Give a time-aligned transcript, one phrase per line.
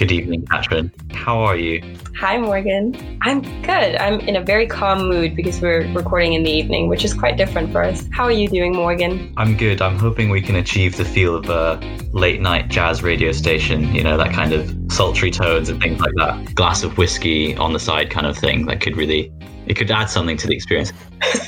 [0.00, 0.90] Good evening, Katrin.
[1.10, 1.82] How are you?
[2.16, 3.18] Hi, Morgan.
[3.20, 3.96] I'm good.
[3.96, 7.36] I'm in a very calm mood because we're recording in the evening, which is quite
[7.36, 8.08] different for us.
[8.10, 9.30] How are you doing, Morgan?
[9.36, 9.82] I'm good.
[9.82, 11.78] I'm hoping we can achieve the feel of a
[12.14, 16.14] late night jazz radio station, you know, that kind of sultry tones and things like
[16.16, 16.54] that.
[16.54, 19.30] Glass of whiskey on the side kind of thing that could really,
[19.66, 20.94] it could add something to the experience.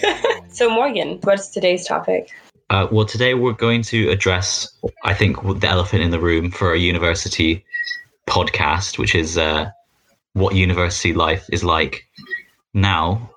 [0.48, 2.28] so, Morgan, what's today's topic?
[2.68, 4.68] Uh, well, today we're going to address,
[5.04, 7.64] I think, the elephant in the room for a university
[8.28, 9.70] podcast, which is uh,
[10.34, 12.06] what university life is like
[12.74, 13.30] now,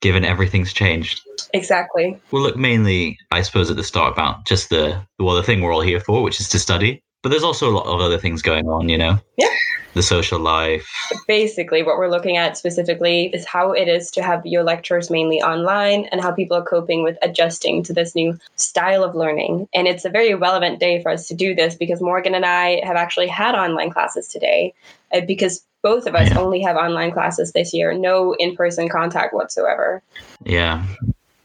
[0.00, 1.20] given everything's changed.
[1.52, 2.18] Exactly.
[2.30, 5.74] We'll look mainly, I suppose, at the start about just the well, the thing we're
[5.74, 7.02] all here for, which is to study.
[7.26, 9.18] But there's also a lot of other things going on, you know.
[9.36, 9.48] Yeah
[9.94, 10.88] the social life.
[11.26, 15.40] Basically, what we're looking at specifically is how it is to have your lectures mainly
[15.42, 19.66] online and how people are coping with adjusting to this new style of learning.
[19.74, 22.84] And it's a very relevant day for us to do this because Morgan and I
[22.84, 24.74] have actually had online classes today
[25.12, 26.38] uh, because both of us yeah.
[26.38, 30.02] only have online classes this year, no in person contact whatsoever.
[30.44, 30.86] Yeah.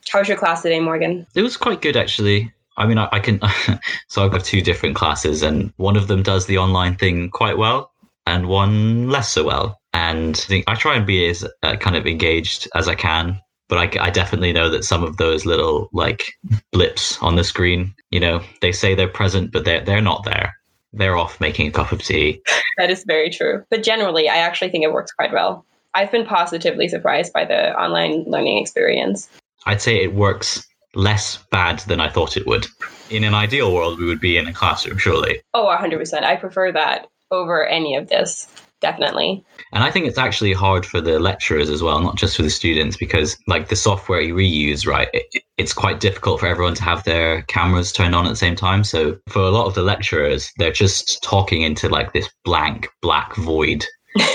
[0.10, 1.26] How was your class today, Morgan?
[1.36, 2.52] It was quite good, actually.
[2.78, 3.40] I mean, I, I can.
[4.08, 7.58] so I've got two different classes, and one of them does the online thing quite
[7.58, 7.92] well,
[8.26, 9.80] and one less so well.
[9.94, 13.40] And I try and be as uh, kind of engaged as I can.
[13.68, 16.34] But I, I definitely know that some of those little like
[16.72, 20.56] blips on the screen, you know, they say they're present, but they're they're not there.
[20.94, 22.42] They're off making a cup of tea.
[22.78, 23.64] That is very true.
[23.70, 25.66] But generally, I actually think it works quite well.
[25.94, 29.30] I've been positively surprised by the online learning experience.
[29.68, 32.68] I'd say it works less bad than I thought it would.
[33.10, 35.42] In an ideal world, we would be in a classroom, surely.
[35.54, 36.24] Oh, 100%.
[36.24, 38.48] I prefer that over any of this
[38.82, 39.46] definitely.
[39.72, 42.50] And I think it's actually hard for the lecturers as well, not just for the
[42.50, 45.08] students, because like the software you reuse, right?
[45.14, 48.56] It, it's quite difficult for everyone to have their cameras turned on at the same
[48.56, 48.84] time.
[48.84, 53.36] So for a lot of the lecturers, they're just talking into like this blank black
[53.36, 53.86] void.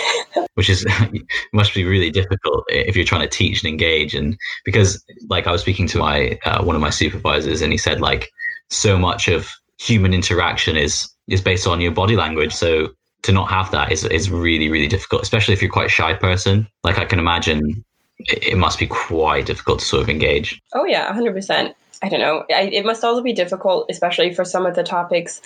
[0.55, 0.87] which is
[1.53, 5.53] must be really difficult if you're trying to teach and engage and because like i
[5.53, 8.31] was speaking to my uh, one of my supervisors and he said like
[8.71, 12.53] so much of human interaction is is based on your body language.
[12.53, 12.89] So
[13.23, 16.15] to not have that is is really really difficult, especially if you're quite a shy
[16.15, 16.67] person.
[16.85, 17.85] Like I can imagine,
[18.19, 20.61] it, it must be quite difficult to sort of engage.
[20.75, 21.75] Oh yeah, hundred percent.
[22.03, 22.45] I don't know.
[22.51, 25.41] I, it must also be difficult, especially for some of the topics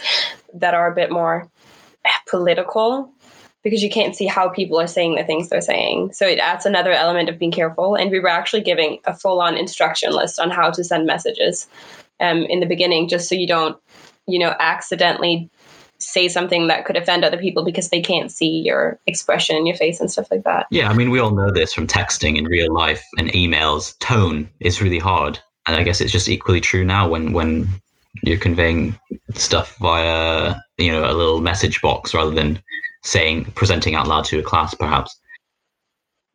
[0.54, 1.48] that are a bit more
[2.28, 3.12] political,
[3.62, 6.12] because you can't see how people are saying the things they're saying.
[6.12, 7.94] So it adds another element of being careful.
[7.94, 11.68] And we were actually giving a full on instruction list on how to send messages
[12.20, 13.76] um, in the beginning, just so you don't,
[14.26, 15.50] you know, accidentally
[15.98, 19.76] say something that could offend other people because they can't see your expression in your
[19.76, 20.66] face and stuff like that.
[20.70, 23.98] Yeah, I mean, we all know this from texting in real life and emails.
[23.98, 25.38] Tone is really hard.
[25.66, 27.68] And I guess it's just equally true now when, when
[28.22, 28.98] you're conveying
[29.34, 32.62] stuff via, you know, a little message box rather than
[33.02, 35.16] saying, presenting out loud to a class, perhaps.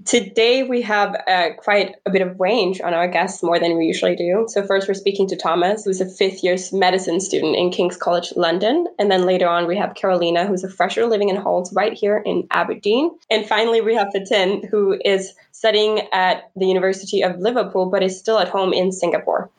[0.03, 3.85] Today, we have uh, quite a bit of range on our guests, more than we
[3.85, 4.45] usually do.
[4.49, 8.33] So, first, we're speaking to Thomas, who's a fifth year medicine student in King's College
[8.35, 8.87] London.
[8.99, 12.21] And then later on, we have Carolina, who's a fresher living in Halls right here
[12.25, 13.09] in Aberdeen.
[13.31, 18.19] And finally, we have Fatin, who is studying at the University of Liverpool, but is
[18.19, 19.49] still at home in Singapore.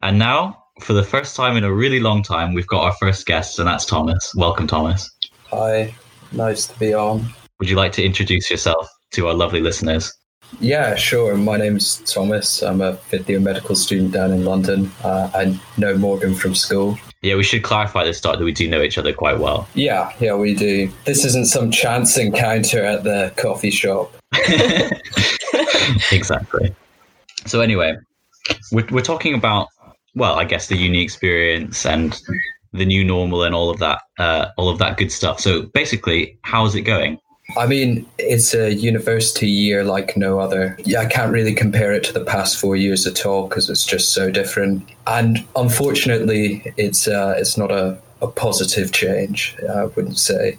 [0.00, 3.26] And now, for the first time in a really long time, we've got our first
[3.26, 4.32] guest, and that's Thomas.
[4.36, 5.08] Welcome, Thomas.
[5.50, 5.94] Hi,
[6.32, 7.24] nice to be on.
[7.60, 10.12] Would you like to introduce yourself to our lovely listeners?
[10.60, 11.36] Yeah, sure.
[11.36, 12.62] My name's Thomas.
[12.62, 14.90] I'm a fifth year medical student down in London.
[15.02, 16.98] Uh, I know Morgan from school.
[17.22, 19.68] Yeah, we should clarify this start that we do know each other quite well.
[19.74, 20.90] Yeah, yeah, we do.
[21.04, 24.12] This isn't some chance encounter at the coffee shop.
[26.12, 26.74] exactly.
[27.46, 27.96] So, anyway,
[28.72, 29.68] we're, we're talking about,
[30.14, 32.20] well, I guess the uni experience and
[32.72, 35.40] the new normal and all of that, uh, all of that good stuff.
[35.40, 37.18] So basically, how's it going?
[37.56, 40.78] I mean, it's a university year like no other.
[40.84, 43.84] Yeah, I can't really compare it to the past four years at all because it's
[43.84, 44.88] just so different.
[45.06, 49.56] And unfortunately, it's uh, it's not a, a positive change.
[49.74, 50.58] I wouldn't say.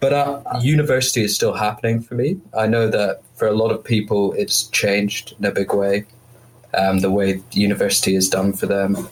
[0.00, 2.40] But uh, university is still happening for me.
[2.58, 6.06] I know that for a lot of people, it's changed in a big way.
[6.74, 9.08] Um, the way university is done for them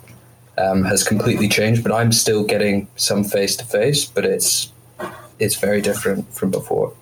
[0.57, 1.83] um, has completely changed.
[1.83, 4.73] But I'm still getting some face to face, but it's
[5.39, 6.93] it's very different from before.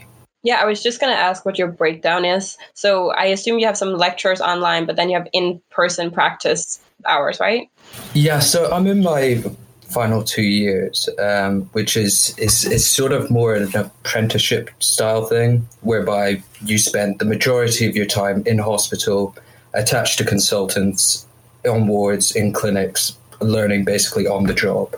[0.43, 2.57] Yeah, I was just going to ask what your breakdown is.
[2.75, 6.81] So I assume you have some lectures online, but then you have in person practice
[7.07, 7.69] hours, right?
[8.15, 9.43] Yeah, so I'm in my
[9.89, 15.67] final two years, um, which is, is is sort of more an apprenticeship style thing,
[15.81, 19.35] whereby you spend the majority of your time in hospital,
[19.75, 21.27] attached to consultants,
[21.69, 24.95] on wards, in clinics, learning basically on the job.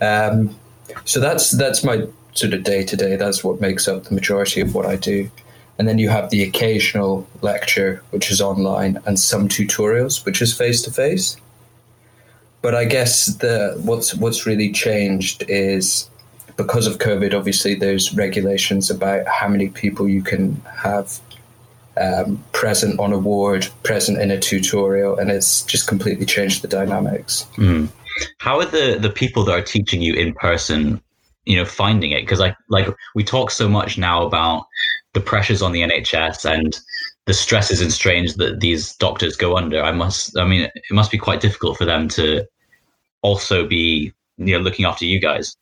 [0.00, 0.56] Um,
[1.04, 3.16] so that's that's my sort of day to day.
[3.16, 5.30] That's what makes up the majority of what I do.
[5.78, 10.56] And then you have the occasional lecture, which is online, and some tutorials, which is
[10.56, 11.36] face to face.
[12.60, 16.08] But I guess the what's what's really changed is
[16.56, 17.34] because of COVID.
[17.34, 21.18] Obviously, there's regulations about how many people you can have
[22.00, 26.68] um, present on a ward, present in a tutorial, and it's just completely changed the
[26.68, 27.46] dynamics.
[27.56, 27.88] Mm.
[28.38, 31.00] How are the the people that are teaching you in person,
[31.44, 32.22] you know, finding it?
[32.22, 34.66] Because like like we talk so much now about
[35.14, 36.78] the pressures on the NHS and
[37.26, 39.82] the stresses and strains that these doctors go under.
[39.82, 42.44] I must, I mean, it must be quite difficult for them to
[43.22, 45.56] also be, you know, looking after you guys.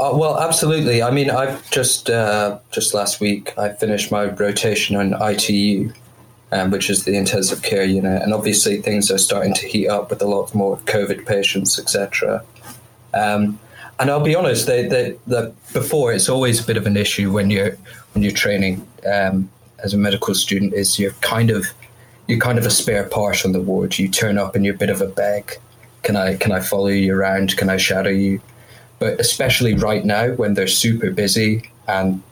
[0.00, 1.02] Uh, well, absolutely.
[1.02, 5.92] I mean, I've just uh, just last week I finished my rotation on ITU,
[6.52, 10.08] um, which is the intensive care unit, and obviously things are starting to heat up
[10.08, 12.42] with a lot more COVID patients, etc.
[13.12, 13.58] Um,
[13.98, 17.30] and I'll be honest, they, they, the, before it's always a bit of an issue
[17.30, 17.76] when you're
[18.12, 19.50] when you're training um,
[19.84, 20.72] as a medical student.
[20.72, 21.66] Is you're kind of
[22.26, 23.98] you're kind of a spare part on the ward.
[23.98, 25.58] You turn up and you're a bit of a beg.
[26.04, 27.56] Can I can I follow you around?
[27.58, 28.40] Can I shadow you?
[29.00, 32.22] But especially right now when they're super busy and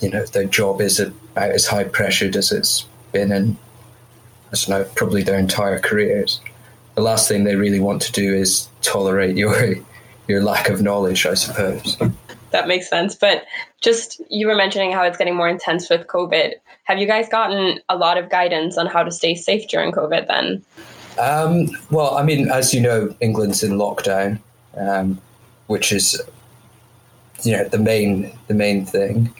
[0.00, 3.56] you know their job is about as high pressured as it's been in
[4.52, 6.40] I don't know, probably their entire careers.
[6.94, 9.74] The last thing they really want to do is tolerate your
[10.28, 11.96] your lack of knowledge, I suppose.
[12.50, 13.14] That makes sense.
[13.14, 13.44] But
[13.80, 16.54] just you were mentioning how it's getting more intense with COVID.
[16.84, 20.26] Have you guys gotten a lot of guidance on how to stay safe during COVID
[20.28, 20.64] then?
[21.18, 24.40] Um, well, I mean, as you know, England's in lockdown.
[24.76, 25.20] Um,
[25.68, 26.20] which is
[27.44, 29.34] you know the main the main thing.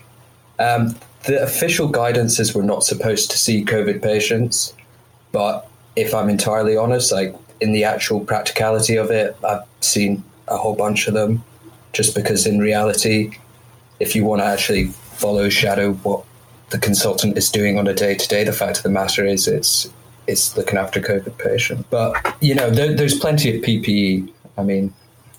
[0.58, 0.94] Um,
[1.24, 4.72] the official guidance is we're not supposed to see COVID patients,
[5.32, 10.56] but if I'm entirely honest, like in the actual practicality of it, I've seen a
[10.56, 11.44] whole bunch of them.
[11.92, 13.38] Just because in reality,
[13.98, 16.24] if you want to actually follow shadow what
[16.70, 19.48] the consultant is doing on a day to day, the fact of the matter is
[19.48, 19.90] it's
[20.26, 21.86] it's looking after COVID patient.
[21.90, 24.30] But you know, there, there's plenty of PPE.
[24.56, 24.92] I mean,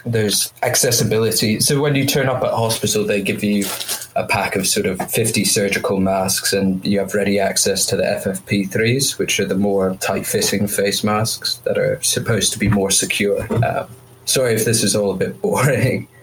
[0.05, 1.59] there's accessibility.
[1.59, 3.65] So when you turn up at hospital, they give you
[4.15, 8.03] a pack of sort of 50 surgical masks, and you have ready access to the
[8.03, 12.91] FFP3s, which are the more tight fitting face masks that are supposed to be more
[12.91, 13.41] secure.
[13.65, 13.87] Um,
[14.25, 16.07] sorry if this is all a bit boring.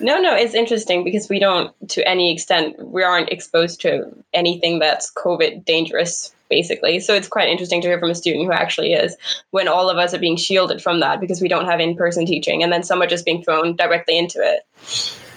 [0.00, 4.78] No, no, it's interesting because we don't, to any extent, we aren't exposed to anything
[4.78, 7.00] that's COVID dangerous basically.
[7.00, 9.16] So it's quite interesting to hear from a student who actually is,
[9.50, 12.26] when all of us are being shielded from that because we don't have in person
[12.26, 14.66] teaching, and then some are just being thrown directly into it.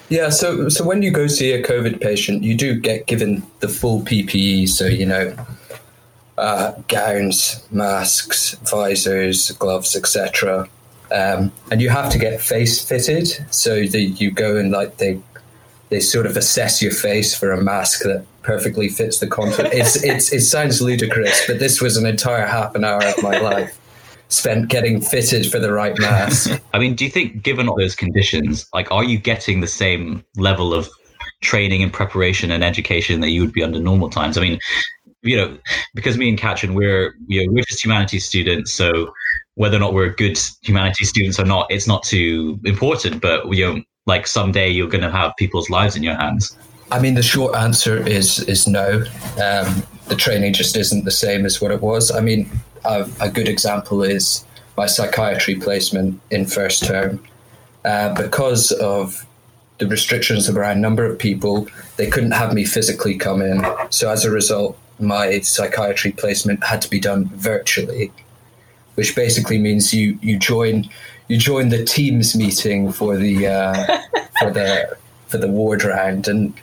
[0.10, 3.70] Yeah, so so when you go see a COVID patient, you do get given the
[3.70, 4.68] full PPE.
[4.68, 5.34] So you know,
[6.38, 10.68] uh, gowns, masks, visors, gloves, etc.
[11.12, 13.28] Um, and you have to get face fitted.
[13.52, 15.22] So that you go and like they
[15.88, 19.70] they sort of assess your face for a mask that perfectly fits the content.
[19.72, 23.40] It's it's it sounds ludicrous, but this was an entire half an hour of my
[23.40, 23.78] life
[24.32, 26.60] spent getting fitted for the right mask.
[26.74, 30.24] I mean, do you think, given all those conditions, like, are you getting the same
[30.38, 30.90] level of
[31.42, 34.38] training and preparation and education that you would be under normal times?
[34.38, 34.60] I mean,
[35.22, 35.58] you know,
[35.94, 39.14] because me and Katrin, we're you know we're just humanities students, so
[39.56, 43.22] whether or not we're good humanities students or not, it's not too important.
[43.22, 46.58] But you know, like someday you're going to have people's lives in your hands.
[46.92, 49.04] I mean, the short answer is is no.
[49.42, 52.12] Um, the training just isn't the same as what it was.
[52.12, 52.50] I mean,
[52.84, 54.44] a, a good example is
[54.78, 57.24] my psychiatry placement in first term.
[57.86, 59.26] Uh, because of
[59.78, 63.66] the restrictions around number of people, they couldn't have me physically come in.
[63.90, 68.12] So as a result, my psychiatry placement had to be done virtually,
[68.96, 70.90] which basically means you you join
[71.30, 74.02] you join the Teams meeting for the uh,
[74.40, 74.96] for the
[75.32, 76.54] for the ward round and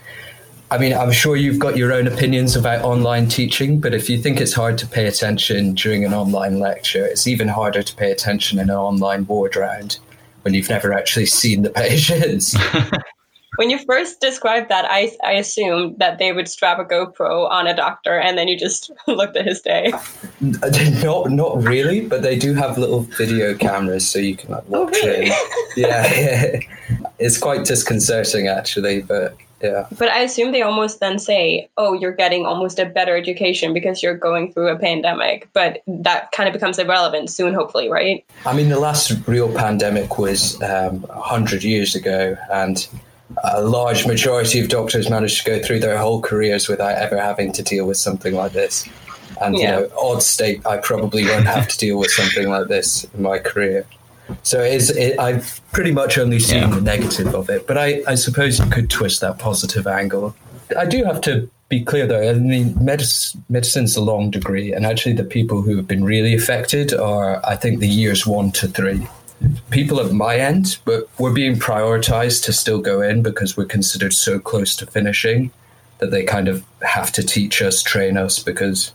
[0.70, 4.20] I mean, I'm sure you've got your own opinions about online teaching, but if you
[4.20, 8.10] think it's hard to pay attention during an online lecture, it's even harder to pay
[8.10, 9.98] attention in an online ward round
[10.42, 12.54] when you've never actually seen the patients.
[13.58, 17.66] when you first described that, I, I assumed that they would strap a GoPro on
[17.66, 19.92] a doctor and then you just looked at his day.
[20.40, 24.84] Not not really, but they do have little video cameras so you can like oh,
[24.84, 25.26] watch oh, really?
[25.26, 25.48] it.
[25.76, 26.60] Yeah, yeah,
[27.18, 29.86] it's quite disconcerting actually, but yeah.
[29.96, 34.02] But I assume they almost then say, oh, you're getting almost a better education because
[34.02, 35.48] you're going through a pandemic.
[35.52, 38.24] But that kind of becomes irrelevant soon, hopefully, right?
[38.46, 42.36] I mean, the last real pandemic was um, 100 years ago.
[42.52, 42.86] And
[43.44, 47.52] a large majority of doctors manage to go through their whole careers without ever having
[47.52, 48.88] to deal with something like this.
[49.40, 49.80] And, yeah.
[49.80, 53.22] you know, odd state, I probably won't have to deal with something like this in
[53.22, 53.86] my career.
[54.42, 56.74] So it's, it, I've pretty much only seen Yeah.
[56.74, 60.34] the negative of it, but I, I suppose you could twist that positive angle.
[60.76, 62.28] I do have to be clear though.
[62.28, 66.34] I mean, medic- medicine's a long degree, and actually, the people who have been really
[66.34, 69.06] affected are, I think, the years one to three.
[69.70, 74.12] People at my end, but we're being prioritized to still go in because we're considered
[74.12, 75.50] so close to finishing
[75.98, 78.92] that they kind of have to teach us, train us because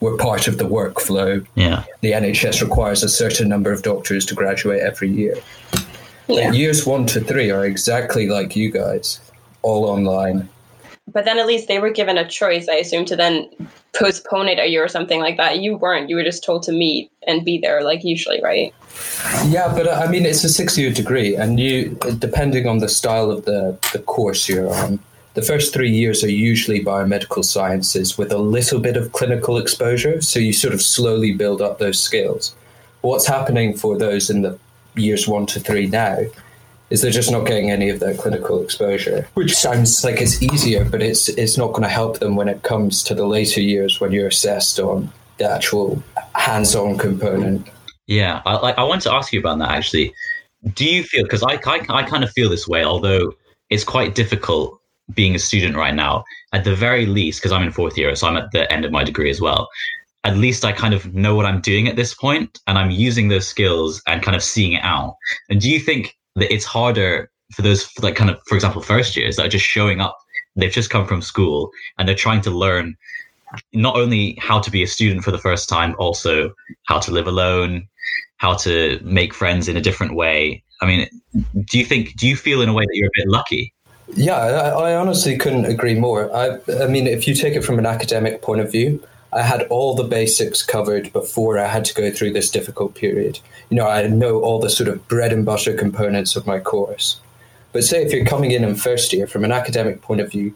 [0.00, 1.84] we're part of the workflow Yeah.
[2.00, 5.36] the NHS requires a certain number of doctors to graduate every year.
[6.28, 6.52] Yeah.
[6.52, 9.20] Years one to three are exactly like you guys,
[9.62, 10.48] all online.
[11.12, 13.50] But then at least they were given a choice, I assume, to then
[13.92, 15.58] postpone it a year or something like that.
[15.58, 16.08] You weren't.
[16.08, 18.72] You were just told to meet and be there, like usually, right?
[19.46, 23.30] Yeah, but uh, I mean, it's a six-year degree, and you, depending on the style
[23.30, 24.98] of the, the course you're on,
[25.34, 30.20] the first three years are usually biomedical sciences with a little bit of clinical exposure.
[30.20, 32.54] So you sort of slowly build up those skills.
[33.00, 34.58] What's happening for those in the
[34.94, 36.18] years one to three now
[36.90, 40.84] is they're just not getting any of that clinical exposure, which sounds like it's easier,
[40.84, 43.98] but it's it's not going to help them when it comes to the later years
[44.00, 46.02] when you're assessed on the actual
[46.34, 47.66] hands-on component.
[48.12, 50.12] Yeah, I, like I want to ask you about that actually.
[50.74, 53.32] Do you feel because I, I I kind of feel this way, although
[53.70, 54.78] it's quite difficult
[55.14, 56.24] being a student right now.
[56.52, 58.92] At the very least, because I'm in fourth year, so I'm at the end of
[58.92, 59.68] my degree as well.
[60.24, 63.28] At least I kind of know what I'm doing at this point, and I'm using
[63.28, 65.16] those skills and kind of seeing it out.
[65.48, 69.16] And do you think that it's harder for those like kind of, for example, first
[69.16, 70.18] years that are just showing up?
[70.54, 72.96] They've just come from school and they're trying to learn
[73.72, 76.52] not only how to be a student for the first time, also
[76.84, 77.88] how to live alone,
[78.42, 80.60] how to make friends in a different way.
[80.80, 81.08] I mean,
[81.70, 83.72] do you think, do you feel in a way that you're a bit lucky?
[84.14, 86.34] Yeah, I, I honestly couldn't agree more.
[86.34, 89.00] I, I mean, if you take it from an academic point of view,
[89.32, 93.38] I had all the basics covered before I had to go through this difficult period.
[93.70, 97.20] You know, I know all the sort of bread and butter components of my course.
[97.72, 100.52] But say if you're coming in in first year, from an academic point of view,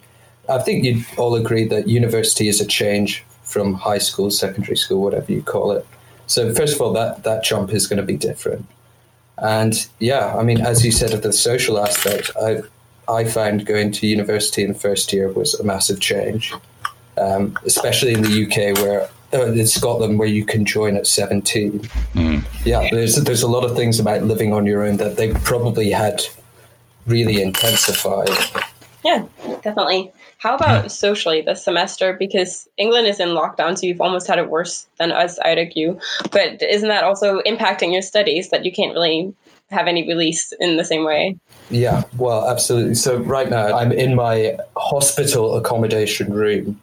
[0.49, 5.03] I think you'd all agree that university is a change from high school, secondary school,
[5.03, 5.87] whatever you call it.
[6.27, 8.67] So first of all, that that jump is going to be different.
[9.39, 12.63] And yeah, I mean, as you said, of the social aspect, I
[13.09, 16.53] I found going to university in the first year was a massive change,
[17.19, 19.09] um, especially in the UK where.
[19.35, 21.81] Uh, in Scotland, where you can join at 17.
[22.15, 22.45] Mm.
[22.65, 25.91] Yeah, there's there's a lot of things about living on your own that they probably
[25.91, 26.23] had
[27.07, 28.31] really intensified.
[29.05, 29.27] Yeah,
[29.63, 30.13] definitely.
[30.39, 32.13] How about socially this semester?
[32.13, 35.99] Because England is in lockdown, so you've almost had it worse than us, I'd argue.
[36.31, 39.35] But isn't that also impacting your studies that you can't really
[39.71, 41.37] have any release in the same way?
[41.71, 42.95] Yeah, well, absolutely.
[42.95, 46.81] So right now I'm in my hospital accommodation room,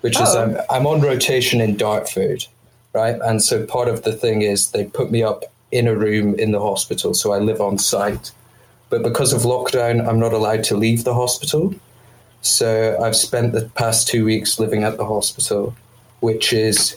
[0.00, 0.42] which is Oh.
[0.42, 2.44] um, I'm on rotation in Dartford,
[2.92, 3.16] right?
[3.22, 6.52] And so part of the thing is they put me up in a room in
[6.52, 8.32] the hospital, so I live on site.
[8.90, 11.74] But because of lockdown, I'm not allowed to leave the hospital.
[12.46, 15.74] So I've spent the past two weeks living at the hospital,
[16.20, 16.96] which is,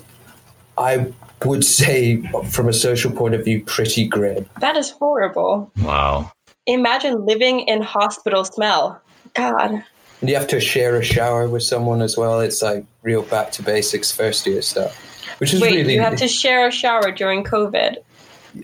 [0.77, 1.11] I
[1.43, 4.47] would say, from a social point of view, pretty grim.
[4.59, 5.71] That is horrible.
[5.81, 6.31] Wow.
[6.65, 9.01] Imagine living in hospital smell.
[9.33, 9.83] God.
[10.21, 12.41] And you have to share a shower with someone as well.
[12.41, 14.95] It's like real back to basics first year stuff,
[15.39, 17.97] which is Wait, really you have to share a shower during COVID.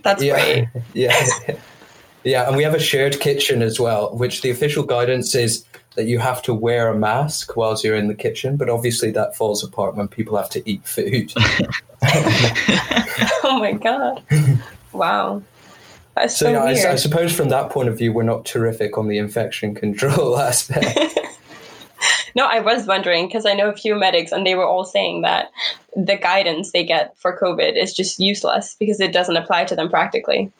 [0.03, 0.67] That's yeah, great.
[0.93, 1.25] yeah,
[2.23, 2.47] yeah.
[2.47, 5.65] And we have a shared kitchen as well, which the official guidance is
[5.95, 8.57] that you have to wear a mask whilst you're in the kitchen.
[8.57, 11.33] But obviously, that falls apart when people have to eat food.
[13.47, 14.23] Oh my God.
[14.91, 15.43] Wow.
[16.15, 16.93] That's so, So, yeah, I.
[16.93, 20.97] I suppose from that point of view, we're not terrific on the infection control aspect.
[22.35, 25.21] No, I was wondering because I know a few medics and they were all saying
[25.21, 25.51] that
[25.95, 29.89] the guidance they get for COVID is just useless because it doesn't apply to them
[29.89, 30.51] practically.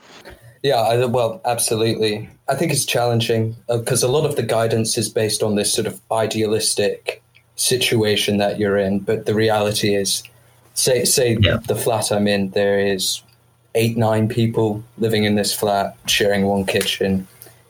[0.66, 2.28] Yeah, I, well, absolutely.
[2.50, 5.72] I think it's challenging uh, because a lot of the guidance is based on this
[5.72, 7.22] sort of idealistic
[7.56, 10.24] situation that you're in, but the reality is,
[10.74, 11.58] say, say Yeah.
[11.68, 13.22] the flat I'm in, there is
[13.76, 17.28] eight, nine people living in this flat, sharing one kitchen.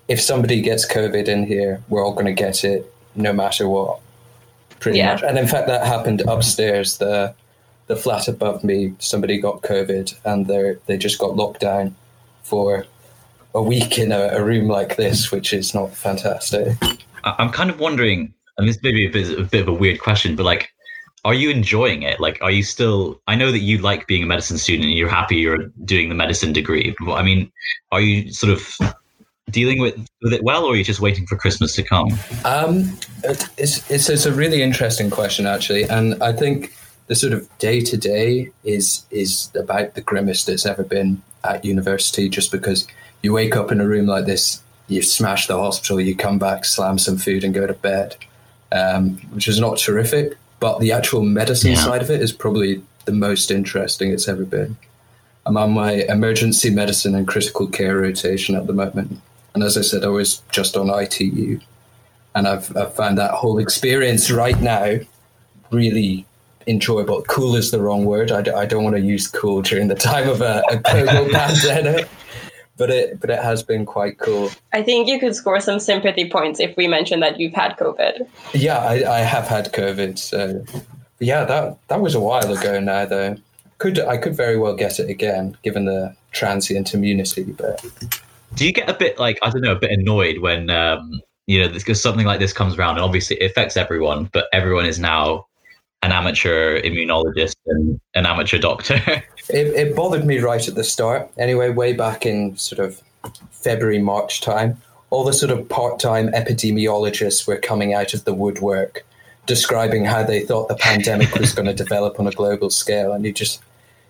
[0.08, 4.00] If somebody gets COVID in here, we're all going to get it, no matter what.
[4.80, 5.16] Pretty Yeah.
[5.16, 6.98] much, and in fact, that happened upstairs.
[7.00, 7.34] The
[7.88, 11.94] the flat above me, somebody got COVID, and they they just got locked down
[12.46, 12.86] for
[13.54, 16.78] a week in a, a room like this, which is not fantastic.
[17.24, 20.00] I'm kind of wondering, and this may be a bit, a bit of a weird
[20.00, 20.72] question, but like,
[21.24, 22.20] are you enjoying it?
[22.20, 23.20] Like, are you still?
[23.26, 26.16] I know that you like being a medicine student and you're happy you're doing the
[26.16, 26.96] medicine degree.
[27.04, 27.52] But I mean,
[27.92, 28.96] are you sort of
[29.50, 32.10] dealing with with it well, or are you just waiting for Christmas to come?
[32.44, 36.76] Um, it's, it's it's a really interesting question actually, and I think
[37.08, 41.24] the sort of day to day is is about the grimmest it's ever been.
[41.50, 42.88] At university just because
[43.22, 46.66] you wake up in a room like this, you smash the hospital, you come back,
[46.66, 48.16] slam some food, and go to bed,
[48.72, 50.38] um, which is not terrific.
[50.60, 51.84] But the actual medicine Yeah.
[51.84, 54.78] side of it is probably the most interesting it's ever been.
[55.46, 59.20] I'm on my emergency medicine and critical care rotation at the moment.
[59.54, 61.60] And as I said, I was just on ITU.
[62.34, 64.98] And I've, I've found that whole experience right now
[65.72, 66.26] really
[66.68, 67.22] enjoyable.
[67.24, 68.32] Cool is the wrong word.
[68.32, 71.30] I, d- I don't want to use cool during the time of a, a global
[71.32, 72.08] pandemic.
[72.78, 74.52] But it, but it has been quite cool.
[74.74, 78.28] I think you could score some sympathy points if we mention that you've had COVID.
[78.54, 80.18] Yeah, I, I have had COVID.
[80.20, 80.66] So
[81.20, 83.06] yeah, that that was a while ago now.
[83.06, 83.38] Though
[83.78, 87.44] could I could very well get it again, given the transient immunity.
[87.44, 87.84] But
[88.56, 91.62] Do you get a bit like I don't know, a bit annoyed when um, you
[91.62, 95.00] know because something like this comes around, and obviously it affects everyone, but everyone is
[95.00, 95.46] now
[96.06, 99.02] an amateur immunologist and an amateur doctor.
[99.50, 101.28] it, it bothered me right at the start.
[101.40, 103.02] Anyway, way back in sort of
[103.50, 108.36] February March time, all the sort of part time epidemiologists were coming out of the
[108.36, 109.04] woodwork,
[109.48, 113.26] describing how they thought the pandemic was going to develop on a global scale, and
[113.26, 113.60] you just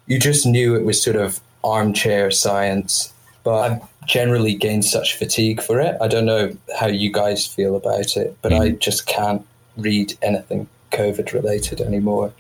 [0.06, 3.14] you just knew it was sort of armchair science.
[3.46, 5.96] But I've generally gained such fatigue for it.
[6.02, 8.80] I don't know how you guys feel about it, but I mm.
[8.80, 9.46] just can't
[9.78, 12.34] read anything COVID related anymore.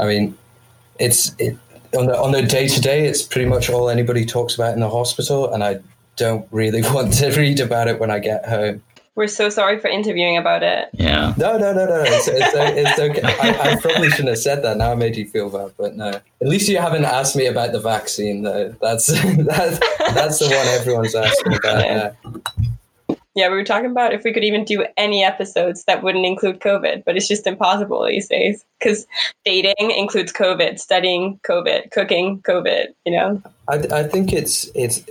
[0.00, 0.36] I mean,
[0.98, 1.56] it's it,
[1.96, 3.06] on the on the day to day.
[3.06, 5.80] It's pretty much all anybody talks about in the hospital, and I
[6.16, 8.82] don't really want to read about it when I get home.
[9.14, 10.90] We're so sorry for interviewing about it.
[10.92, 11.34] yeah.
[11.36, 12.04] No, no, no, no.
[12.06, 13.22] It's, it's, it's okay.
[13.24, 14.76] I, I probably shouldn't have said that.
[14.76, 16.10] Now I made you feel bad, but no.
[16.10, 18.76] At least you haven't asked me about the vaccine, though.
[18.80, 19.06] That's
[19.36, 21.84] that's that's the one everyone's asking about.
[21.84, 22.12] Yeah.
[23.38, 23.48] Yeah.
[23.48, 27.04] We were talking about if we could even do any episodes that wouldn't include COVID,
[27.04, 29.06] but it's just impossible these days because
[29.44, 33.42] dating includes COVID, studying COVID, cooking COVID, you know?
[33.68, 35.02] I, I think it's it's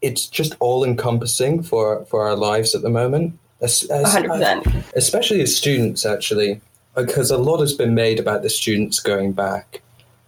[0.00, 3.38] it's just all encompassing for for our lives at the moment.
[3.60, 4.84] As- as- 100%.
[4.94, 6.60] especially as students, actually,
[6.94, 9.82] because a lot has been made about the students going back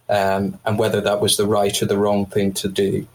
[0.09, 3.07] um, and whether that was the right or the wrong thing to do.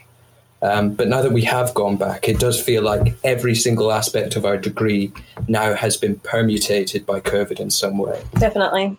[0.62, 4.36] Um, but now that we have gone back, it does feel like every single aspect
[4.36, 5.12] of our degree
[5.48, 8.22] now has been permutated by COVID in some way.
[8.38, 8.98] Definitely.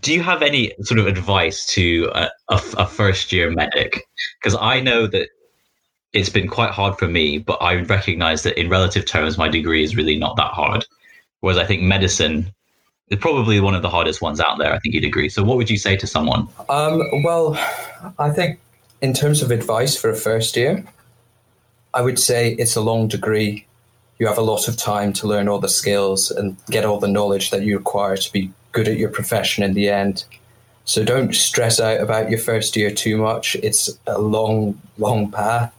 [0.00, 4.06] Do you have any sort of advice to a, a, a first year medic?
[4.40, 5.28] Because I know that
[6.12, 9.82] it's been quite hard for me, but I recognize that in relative terms, my degree
[9.82, 10.84] is really not that hard.
[11.40, 12.52] Whereas I think medicine
[13.08, 14.72] is probably one of the hardest ones out there.
[14.72, 15.28] I think you'd agree.
[15.28, 16.48] So, what would you say to someone?
[16.68, 17.54] Um, well,
[18.18, 18.60] I think
[19.00, 20.84] in terms of advice for a first year,
[21.94, 23.66] I would say it's a long degree.
[24.18, 27.08] You have a lot of time to learn all the skills and get all the
[27.08, 30.24] knowledge that you require to be good at your profession in the end.
[30.84, 33.54] So don't stress out about your first year too much.
[33.56, 35.74] It's a long, long path.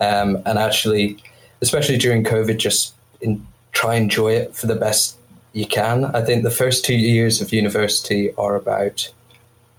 [0.00, 1.18] Um, and actually,
[1.60, 5.16] especially during COVID, just in, try and enjoy it for the best
[5.52, 6.04] you can.
[6.06, 9.10] I think the first two years of university are about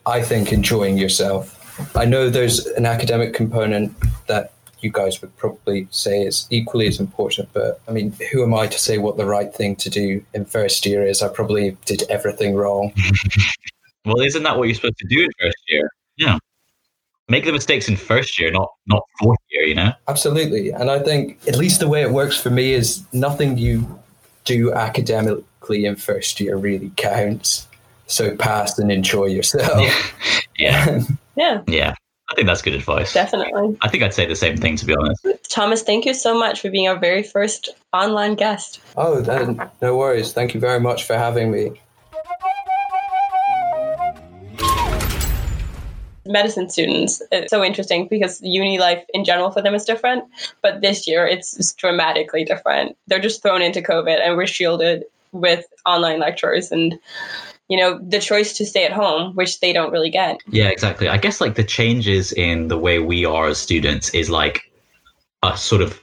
[0.05, 1.58] I think enjoying yourself.
[1.95, 3.95] I know there's an academic component
[4.27, 8.53] that you guys would probably say is equally as important, but I mean, who am
[8.53, 11.21] I to say what the right thing to do in first year is?
[11.21, 12.93] I probably did everything wrong.
[14.05, 15.91] Well, isn't that what you're supposed to do in first year?
[16.17, 16.37] Yeah.
[17.27, 19.65] Make the mistakes in first year, not not fourth year.
[19.65, 19.91] You know.
[20.07, 20.71] Absolutely.
[20.71, 23.99] And I think at least the way it works for me is nothing you
[24.45, 27.67] do academically in first year really counts.
[28.07, 29.79] So pass and enjoy yourself.
[30.57, 30.59] Yeah.
[30.59, 31.03] Yeah,
[31.39, 31.62] Yeah.
[31.67, 31.95] Yeah.
[32.32, 33.13] I think that's good advice.
[33.13, 33.75] definitely.
[33.82, 35.25] I think I'd say the same thing, to be honest.
[35.49, 38.82] Thomas, thank you so much for being our very first online guest.
[38.97, 40.34] oh, then no worries.
[40.34, 41.82] Thank you very much for having me.
[46.25, 50.23] medicine students it's so interesting because uni life in general for them is different
[50.62, 55.06] but this year it's it's dramatically different they're just thrown into covid and we're shielded
[55.32, 56.99] with online lectures and
[57.69, 61.08] you know the choice to stay at home which they don't really get Yeah, exactly.
[61.08, 64.62] I guess like the changes in the way we are as students is like
[65.43, 66.01] a sort of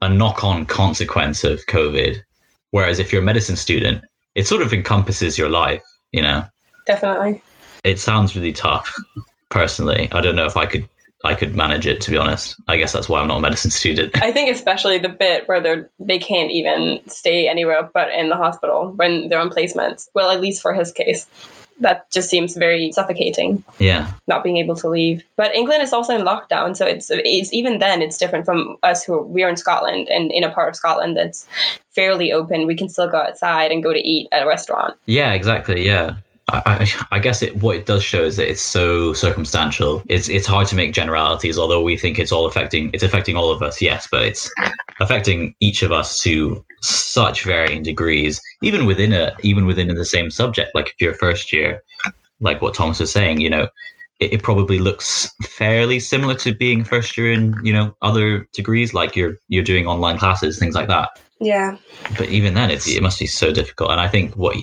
[0.00, 2.22] a knock-on consequence of COVID.
[2.70, 4.04] Whereas if you're a medicine student,
[4.34, 5.82] it sort of encompasses your life.
[6.12, 6.44] You know,
[6.86, 7.42] definitely
[7.84, 8.92] it sounds really tough.
[9.50, 10.88] Personally, I don't know if I could
[11.24, 12.00] I could manage it.
[12.02, 14.22] To be honest, I guess that's why I'm not a medicine student.
[14.22, 18.36] i think especially the bit where they're they can't even stay anywhere but in the
[18.36, 21.26] hospital when they're on placements well at least for his case
[21.80, 25.24] that just seems very suffocating yeah, not being able to leave.
[25.36, 29.02] But England is also in lockdown, so it's it's even then it's different from us
[29.04, 31.46] who we are in Scotland and in a part of Scotland that's
[31.90, 32.66] fairly open.
[32.66, 34.94] We can still go outside and go to eat at a restaurant.
[35.06, 35.84] yeah, exactly.
[35.84, 36.14] Yeah,
[36.48, 40.02] I, I, guess it what it does show is that it's so circumstantial.
[40.08, 43.50] It's it's hard to make generalities, although we think it's all affecting it's affecting all
[43.50, 44.50] of us, yes, but it's
[45.00, 50.30] affecting each of us to such varying degrees, even within a even within the same
[50.30, 50.74] subject.
[50.74, 51.82] Like if you're first year,
[52.40, 53.68] like what Thomas was saying, you know,
[54.20, 58.92] it, it probably looks fairly similar to being first year in you know other degrees,
[58.92, 61.18] like you're you're doing online classes, things like that.
[61.40, 61.76] Yeah.
[62.16, 63.90] But even then, it's, it must be so difficult.
[63.90, 64.56] And I think what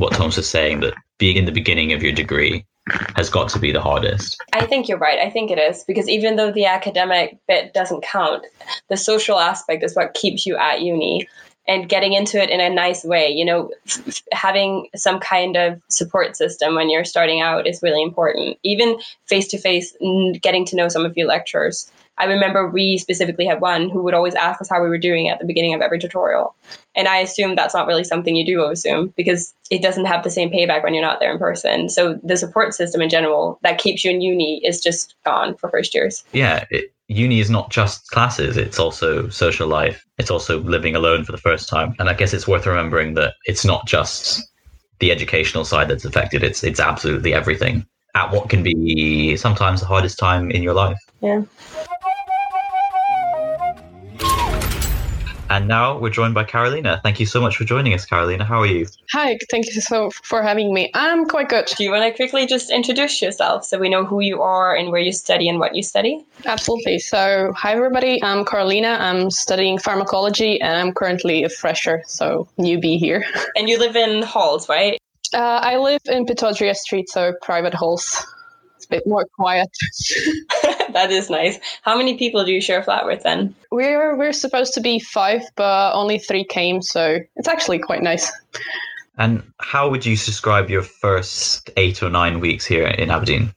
[0.00, 2.64] what Thomas is saying that being in the beginning of your degree
[3.14, 4.42] has got to be the hardest.
[4.52, 5.18] I think you're right.
[5.18, 8.46] I think it is because even though the academic bit doesn't count,
[8.88, 11.28] the social aspect is what keeps you at uni
[11.68, 13.28] and getting into it in a nice way.
[13.28, 18.02] You know, f- having some kind of support system when you're starting out is really
[18.02, 18.58] important.
[18.64, 19.94] Even face to face,
[20.40, 21.92] getting to know some of your lecturers.
[22.20, 25.28] I remember we specifically had one who would always ask us how we were doing
[25.28, 26.54] at the beginning of every tutorial.
[26.94, 30.30] And I assume that's not really something you do assume because it doesn't have the
[30.30, 31.88] same payback when you're not there in person.
[31.88, 35.70] So the support system in general that keeps you in uni is just gone for
[35.70, 36.22] first years.
[36.32, 36.66] Yeah.
[36.70, 40.06] It, uni is not just classes, it's also social life.
[40.18, 41.96] It's also living alone for the first time.
[41.98, 44.42] And I guess it's worth remembering that it's not just
[44.98, 49.86] the educational side that's affected, it's it's absolutely everything at what can be sometimes the
[49.86, 50.98] hardest time in your life.
[51.20, 51.42] Yeah.
[55.50, 57.00] And now we're joined by Carolina.
[57.02, 58.44] Thank you so much for joining us, Carolina.
[58.44, 58.86] How are you?
[59.10, 60.92] Hi, thank you so for having me.
[60.94, 61.66] I'm quite good.
[61.76, 64.92] Do you want to quickly just introduce yourself so we know who you are and
[64.92, 66.24] where you study and what you study?
[66.46, 67.00] Absolutely.
[67.00, 68.22] So, hi everybody.
[68.22, 68.96] I'm Carolina.
[69.00, 73.24] I'm studying pharmacology and I'm currently a fresher, so newbie here.
[73.56, 74.96] And you live in halls, right?
[75.34, 78.24] Uh, I live in Pittodrie Street, so private halls.
[78.76, 79.68] It's a bit more quiet.
[80.94, 81.58] that is nice.
[81.82, 83.54] How many people do you share a flat with then?
[83.70, 88.30] We're we're supposed to be five, but only three came, so it's actually quite nice.
[89.18, 93.52] And how would you describe your first eight or nine weeks here in Aberdeen?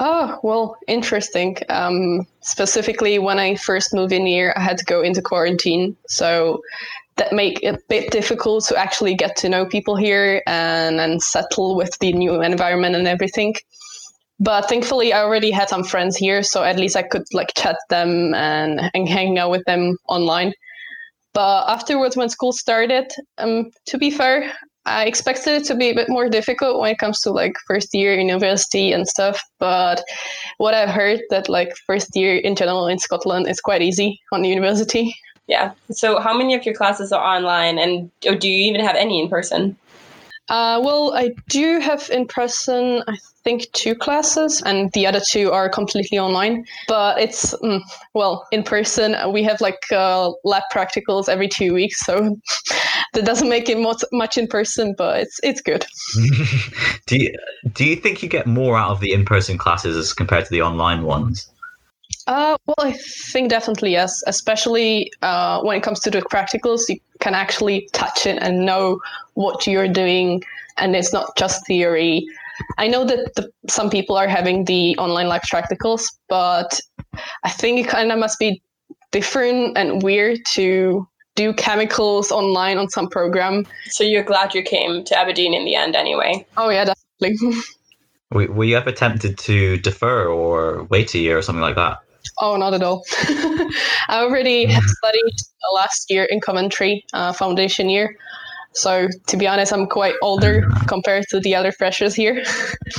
[0.00, 1.56] Oh, well, interesting.
[1.68, 5.96] Um, specifically, when I first moved in here, I had to go into quarantine.
[6.08, 6.62] So
[7.16, 11.22] that make it a bit difficult to actually get to know people here and, and
[11.22, 13.54] settle with the new environment and everything.
[14.40, 17.76] But thankfully, I already had some friends here, so at least I could like chat
[17.88, 20.52] them and, and hang out with them online.
[21.32, 24.52] But afterwards, when school started, um, to be fair,
[24.86, 27.94] I expected it to be a bit more difficult when it comes to like first
[27.94, 29.40] year university and stuff.
[29.58, 30.02] But
[30.58, 34.42] what I've heard that like first year in general in Scotland is quite easy on
[34.42, 35.16] the university.
[35.46, 35.72] Yeah.
[35.90, 39.28] So how many of your classes are online, and do you even have any in
[39.28, 39.76] person?
[40.48, 45.50] Uh, well, I do have in person, I think, two classes, and the other two
[45.50, 46.66] are completely online.
[46.86, 47.80] But it's, mm,
[48.12, 52.04] well, in person, we have like uh, lab practicals every two weeks.
[52.04, 52.36] So
[53.14, 55.86] that doesn't make it much, much in person, but it's, it's good.
[57.06, 57.34] do, you,
[57.72, 60.50] do you think you get more out of the in person classes as compared to
[60.50, 61.48] the online ones?
[62.26, 66.82] Uh, well, I think definitely yes, especially uh, when it comes to the practicals.
[66.88, 69.00] You can actually touch it and know
[69.34, 70.42] what you're doing,
[70.78, 72.26] and it's not just theory.
[72.78, 76.80] I know that the, some people are having the online live practicals, but
[77.42, 78.62] I think it kind of must be
[79.10, 83.66] different and weird to do chemicals online on some program.
[83.86, 86.46] So you're glad you came to Aberdeen in the end, anyway?
[86.56, 86.84] Oh yeah,
[87.20, 87.60] definitely.
[88.34, 91.98] were, were you ever tempted to defer or wait a year or something like that?
[92.40, 93.04] Oh, not at all.
[94.08, 95.34] I already had studied
[95.74, 98.16] last year in Coventry, uh, foundation year.
[98.72, 102.44] So to be honest, I'm quite older compared to the other freshers here.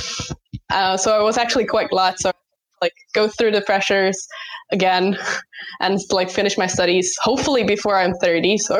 [0.70, 2.18] uh, so I was actually quite glad.
[2.18, 2.32] So
[2.80, 4.26] like go through the freshers
[4.72, 5.18] again
[5.80, 8.56] and like finish my studies, hopefully before I'm 30.
[8.58, 8.76] So.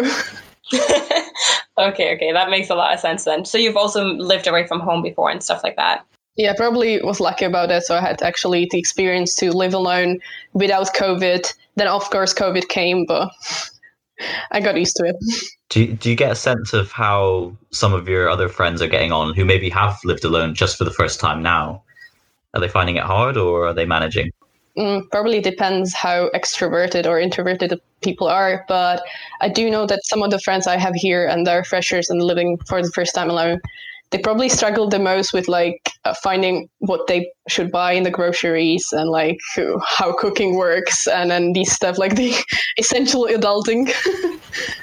[1.79, 3.45] okay, okay, that makes a lot of sense then.
[3.45, 6.05] So you've also lived away from home before and stuff like that.
[6.37, 7.85] Yeah, probably was lucky about that.
[7.85, 10.21] So I had actually the experience to live alone
[10.53, 11.53] without COVID.
[11.77, 13.31] Then, of course, COVID came, but
[14.51, 15.17] I got used to it.
[15.69, 18.87] Do you, do you get a sense of how some of your other friends are
[18.87, 21.83] getting on who maybe have lived alone just for the first time now?
[22.55, 24.31] Are they finding it hard or are they managing?
[24.79, 28.65] Mm, probably depends how extroverted or introverted people are.
[28.69, 29.03] But
[29.41, 32.23] I do know that some of the friends I have here and they're freshers and
[32.23, 33.61] living for the first time alone,
[34.17, 38.11] they probably struggle the most with like uh, finding what they should buy in the
[38.11, 39.39] groceries and like
[39.87, 42.35] how cooking works and then these stuff like the
[42.79, 43.93] essential adulting.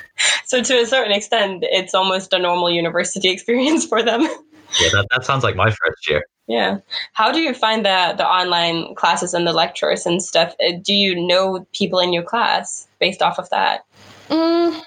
[0.45, 4.21] so to a certain extent, it's almost a normal university experience for them.
[4.21, 6.23] Yeah, that, that sounds like my first year.
[6.47, 6.77] Yeah.
[7.13, 10.53] How do you find the the online classes and the lectures and stuff?
[10.59, 13.85] Uh, do you know people in your class based off of that?
[14.29, 14.81] Mm,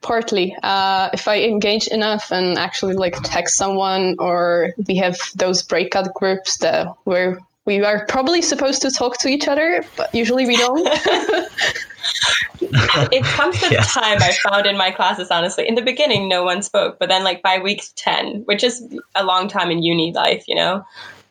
[0.00, 5.62] partly uh, if i engage enough and actually like text someone or we have those
[5.62, 10.46] breakout groups that where we are probably supposed to talk to each other but usually
[10.46, 10.86] we don't
[12.60, 13.82] it comes to Yeah.
[13.82, 15.68] time I found in my classes, honestly.
[15.68, 18.82] In the beginning, no one spoke, but then, like, by week 10, which is
[19.14, 20.84] a long time in uni life, you know,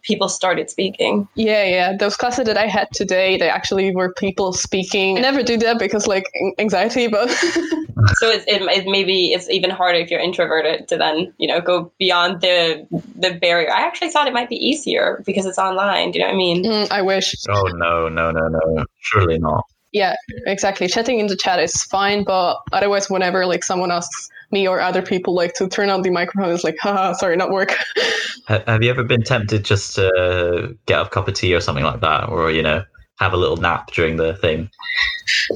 [0.07, 1.27] people started speaking.
[1.35, 1.97] Yeah, yeah.
[1.97, 5.17] Those classes that I had today, they actually were people speaking.
[5.17, 6.25] I never do that because like
[6.57, 7.29] anxiety, but
[8.15, 11.61] So it, it, it maybe it's even harder if you're introverted to then, you know,
[11.61, 13.71] go beyond the the barrier.
[13.71, 16.11] I actually thought it might be easier because it's online.
[16.11, 16.63] Do you know what I mean?
[16.63, 17.35] Mm, I wish.
[17.49, 18.85] Oh no, no, no, no.
[18.99, 19.63] Surely not.
[19.93, 20.15] Yeah,
[20.45, 20.87] exactly.
[20.87, 25.01] Chatting in the chat is fine, but otherwise, whenever like someone asks me or other
[25.01, 27.75] people like to turn on the microphone, it's like, haha, sorry, not work.
[28.47, 32.01] Have you ever been tempted just to get a cup of tea or something like
[32.01, 32.83] that, or you know,
[33.19, 34.69] have a little nap during the thing?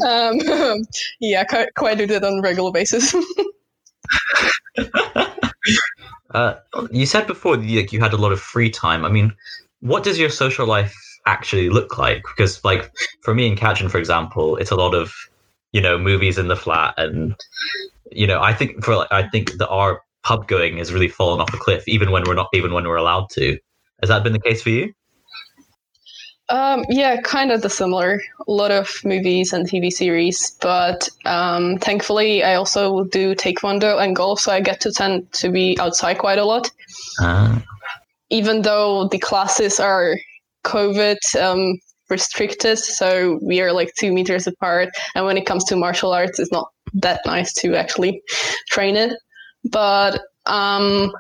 [0.05, 0.37] um,
[1.19, 3.15] yeah, quite, quite do that on a regular basis.
[6.33, 6.55] Uh,
[6.91, 9.03] you said before that you, like, you had a lot of free time.
[9.03, 9.33] I mean,
[9.81, 12.23] what does your social life actually look like?
[12.23, 15.13] Because, like, for me and Katrin, for example, it's a lot of,
[15.73, 17.35] you know, movies in the flat, and
[18.11, 21.53] you know, I think for I think that our pub going has really fallen off
[21.53, 23.57] a cliff, even when we're not, even when we're allowed to.
[24.01, 24.93] Has that been the case for you?
[26.49, 28.21] Um, yeah, kind of the similar.
[28.45, 34.15] A lot of movies and TV series, but um, thankfully, I also do taekwondo and
[34.15, 36.69] golf, so I get to tend to be outside quite a lot.
[37.21, 37.59] Uh,
[38.29, 40.17] Even though the classes are
[40.65, 41.79] COVID um,
[42.11, 46.39] restricted, so we are like two meters apart, and when it comes to martial arts,
[46.39, 48.21] it's not that nice to actually
[48.69, 49.13] train it.
[49.71, 51.11] But um,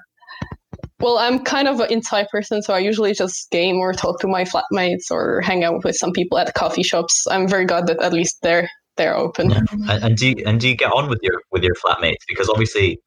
[0.99, 4.27] well, I'm kind of an inside person, so I usually just game or talk to
[4.27, 7.25] my flatmates or hang out with some people at coffee shops.
[7.29, 9.51] I'm very glad that at least they're they're open.
[9.51, 12.23] and, and do you, and do you get on with your with your flatmates?
[12.27, 12.99] Because obviously,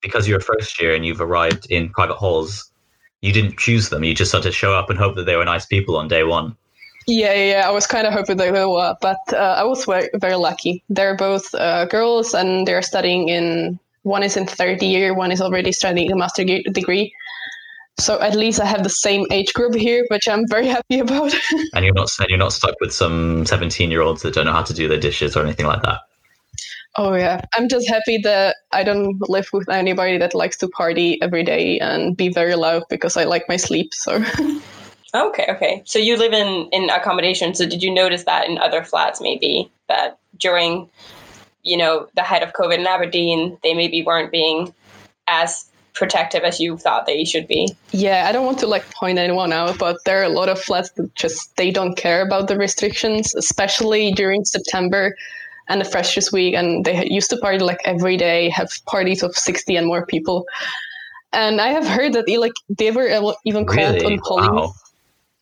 [0.00, 2.70] because you're a first year and you've arrived in private halls,
[3.20, 4.04] you didn't choose them.
[4.04, 6.24] You just had to show up and hope that they were nice people on day
[6.24, 6.56] one.
[7.06, 7.68] Yeah, yeah.
[7.68, 10.82] I was kind of hoping they were, but uh, I was very, very lucky.
[10.88, 13.78] They're both uh, girls, and they're studying in.
[14.02, 17.14] One is in third year, one is already studying a master degree.
[17.98, 21.32] So at least I have the same age group here, which I'm very happy about.
[21.74, 24.52] and you're not and you're not stuck with some 17 year olds that don't know
[24.52, 26.00] how to do their dishes or anything like that
[26.96, 31.20] oh yeah, I'm just happy that I don't live with anybody that likes to party
[31.22, 33.92] every day and be very loud because I like my sleep.
[33.94, 34.24] So.
[35.14, 35.82] Okay, okay.
[35.84, 37.54] So you live in in accommodation.
[37.54, 40.88] So did you notice that in other flats maybe that during
[41.62, 44.74] you know the height of COVID in Aberdeen, they maybe weren't being
[45.28, 47.68] as protective as you thought they should be.
[47.92, 50.60] Yeah, I don't want to like point anyone out, but there are a lot of
[50.60, 55.16] flats that just they don't care about the restrictions, especially during September
[55.68, 59.36] and the Freshers Week, and they used to party like every day, have parties of
[59.36, 60.44] sixty and more people.
[61.32, 63.08] And I have heard that they, like they were
[63.44, 64.48] even called really on police.
[64.48, 64.74] wow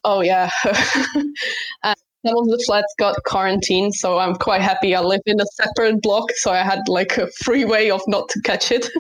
[0.05, 0.51] Oh yeah.
[0.65, 1.35] and
[1.83, 1.95] uh,
[2.27, 4.95] some of the flats got quarantined, so I'm quite happy.
[4.95, 8.29] I live in a separate block, so I had like a free way of not
[8.31, 8.89] to catch it.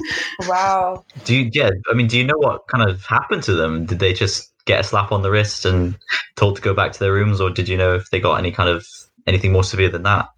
[0.48, 1.04] Wow.
[1.24, 4.00] do you yeah i mean do you know what kind of happened to them did
[4.00, 5.96] they just get a slap on the wrist and
[6.36, 8.50] told to go back to their rooms or did you know if they got any
[8.50, 8.84] kind of
[9.26, 10.28] anything more severe than that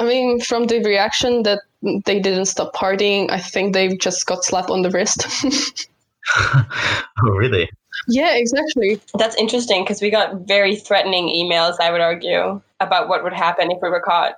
[0.00, 4.44] I mean, from the reaction that they didn't stop partying, I think they just got
[4.44, 5.26] slapped on the wrist.
[6.36, 7.68] oh really
[8.08, 9.00] yeah, exactly.
[9.18, 13.70] That's interesting because we got very threatening emails, I would argue, about what would happen
[13.70, 14.34] if we were caught.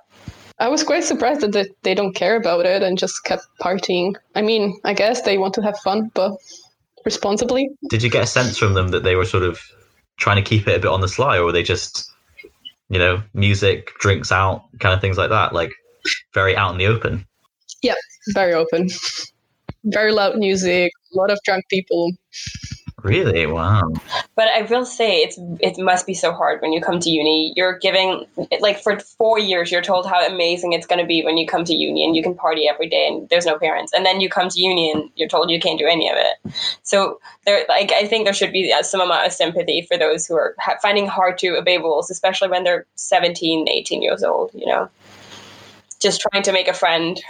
[0.59, 4.15] I was quite surprised that they, they don't care about it and just kept partying.
[4.35, 6.33] I mean, I guess they want to have fun, but
[7.05, 7.69] responsibly.
[7.89, 9.59] did you get a sense from them that they were sort of
[10.17, 12.09] trying to keep it a bit on the sly or were they just
[12.89, 15.73] you know music drinks out kind of things like that like
[16.33, 17.25] very out in the open
[17.81, 17.95] Yeah,
[18.33, 18.89] Very open.
[19.85, 22.11] Very loud music, a lot of drunk people.
[23.03, 23.81] really wow
[24.35, 27.53] But I will say it's it must be so hard when you come to uni.
[27.55, 28.25] You're giving
[28.59, 31.65] like for four years you're told how amazing it's going to be when you come
[31.65, 33.93] to uni and you can party every day and there's no parents.
[33.93, 36.53] And then you come to uni and you're told you can't do any of it.
[36.83, 40.25] So there, like I think there should be uh, some amount of sympathy for those
[40.25, 44.51] who are ha- finding hard to obey rules, especially when they're 17, 18 years old.
[44.53, 44.89] You know,
[45.99, 47.21] just trying to make a friend.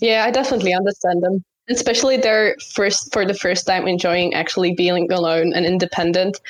[0.00, 1.44] Yeah, I definitely understand them.
[1.68, 6.40] Especially they're first for the first time enjoying actually being alone and independent.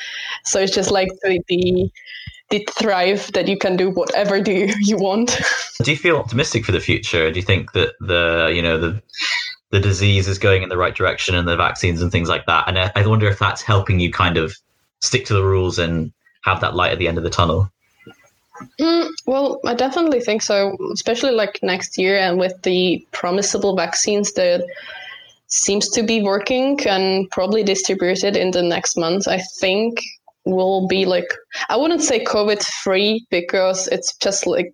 [0.44, 1.90] So it's just like the the,
[2.50, 5.40] the thrive that you can do whatever do you, you want.
[5.82, 9.02] do you feel optimistic for the future do you think that the you know the
[9.70, 12.68] the disease is going in the right direction and the vaccines and things like that
[12.68, 14.54] and I, I wonder if that's helping you kind of
[15.00, 17.70] stick to the rules and have that light at the end of the tunnel
[18.80, 24.32] Mm, well, I definitely think so, especially like next year and with the promisable vaccines
[24.32, 24.64] that
[25.48, 29.28] seems to be working and probably distributed in the next month.
[29.28, 29.98] I think
[30.44, 31.26] will be like
[31.68, 34.72] I wouldn't say COVID free because it's just like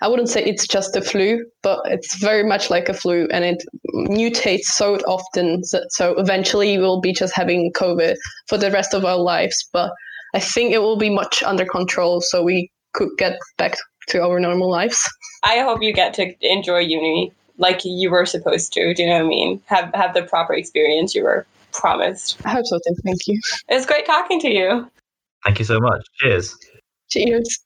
[0.00, 3.44] I wouldn't say it's just a flu, but it's very much like a flu and
[3.44, 3.62] it
[3.94, 5.62] mutates so often.
[5.64, 8.16] So eventually we'll be just having COVID
[8.48, 9.68] for the rest of our lives.
[9.72, 9.90] But
[10.34, 13.76] I think it will be much under control so we could get back
[14.08, 14.98] to our normal lives.
[15.42, 18.94] I hope you get to enjoy uni like you were supposed to.
[18.94, 19.62] Do you know what I mean?
[19.66, 22.36] Have have the proper experience you were promised.
[22.44, 22.78] I hope so.
[23.04, 23.40] Thank you.
[23.68, 24.90] It's great talking to you.
[25.44, 26.06] Thank you so much.
[26.20, 26.56] Cheers.
[27.10, 27.60] Cheers.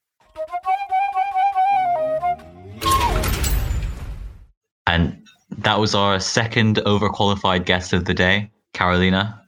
[4.87, 5.23] And
[5.59, 9.43] that was our second overqualified guest of the day, Carolina.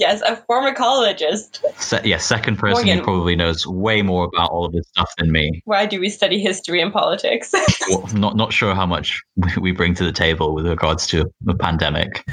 [0.00, 1.58] Yes, a pharmacologist.
[1.80, 2.98] Se- yeah, second person Morgan.
[2.98, 5.62] who probably knows way more about all of this stuff than me.
[5.66, 7.52] Why do we study history and politics?
[7.90, 9.22] well, not not sure how much
[9.60, 12.24] we bring to the table with regards to the pandemic.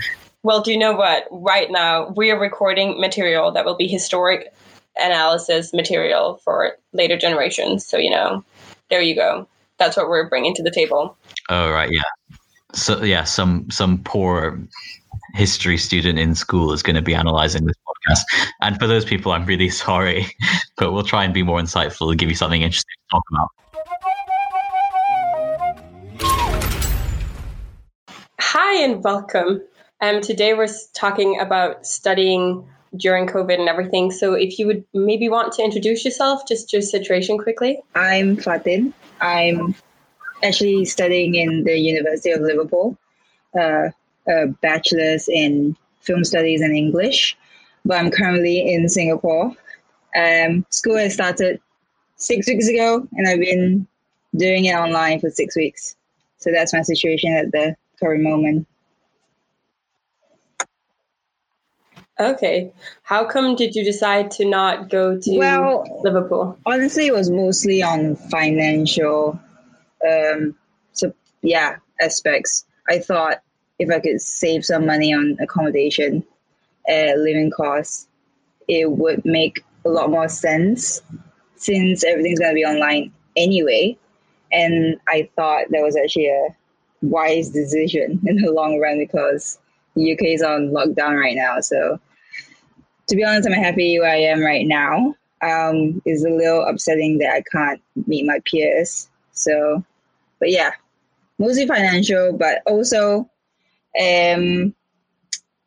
[0.41, 1.25] Well, do you know what?
[1.30, 4.53] Right now, we are recording material that will be historic
[4.95, 7.86] analysis material for later generations.
[7.86, 8.43] So, you know,
[8.89, 9.47] there you go.
[9.77, 11.17] That's what we're bringing to the table.
[11.49, 11.91] Oh, right.
[11.91, 12.01] Yeah.
[12.73, 14.60] So, yeah, some some poor
[15.34, 18.23] history student in school is going to be analyzing this podcast.
[18.62, 20.27] And for those people, I'm really sorry,
[20.77, 23.49] but we'll try and be more insightful and give you something interesting to talk about.
[28.39, 29.62] Hi, and welcome.
[30.01, 34.12] Um, today we're talking about studying during COVID and everything.
[34.12, 37.82] So if you would maybe want to introduce yourself, just your situation quickly.
[37.95, 38.93] I'm Fatin.
[39.21, 39.73] I'm
[40.43, 42.97] actually studying in the University of Liverpool,
[43.60, 43.89] uh,
[44.28, 47.38] a bachelor's in film studies and English,
[47.86, 49.56] but I'm currently in Singapore.
[50.15, 51.60] Um, school has started
[52.15, 53.88] six weeks ago, and I've been
[54.36, 55.95] doing it online for six weeks.
[56.38, 58.67] So that's my situation at the current moment.
[62.19, 62.73] Okay.
[63.04, 66.58] How come did you decide to not go to well, Liverpool?
[66.65, 69.39] Honestly, it was mostly on financial,
[70.07, 70.55] um,
[70.93, 72.65] so yeah, aspects.
[72.89, 73.41] I thought
[73.79, 76.23] if I could save some money on accommodation,
[76.89, 78.07] uh, living costs,
[78.67, 81.01] it would make a lot more sense
[81.55, 83.97] since everything's going to be online anyway.
[84.51, 86.55] And I thought that was actually a
[87.01, 89.59] wise decision in the long run because
[89.95, 91.59] the UK is on lockdown right now.
[91.59, 91.99] So
[93.07, 95.15] to be honest, I'm happy where I am right now.
[95.41, 99.09] Um, it's a little upsetting that I can't meet my peers.
[99.31, 99.83] So,
[100.39, 100.71] but yeah,
[101.39, 103.30] mostly financial, but also,
[104.00, 104.73] um,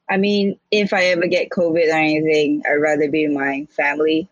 [0.08, 4.28] I mean, if I ever get COVID or anything, I'd rather be with my family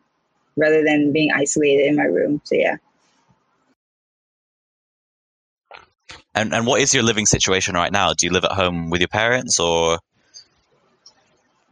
[0.56, 2.40] rather than being isolated in my room.
[2.44, 2.76] So yeah.
[6.34, 8.12] And and what is your living situation right now?
[8.12, 9.98] Do you live at home with your parents or?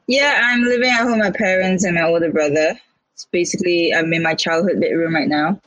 [0.09, 2.79] Yeah, I'm living at home with my parents and my older brother.
[3.17, 5.49] It's basically I'm in my childhood bedroom right now.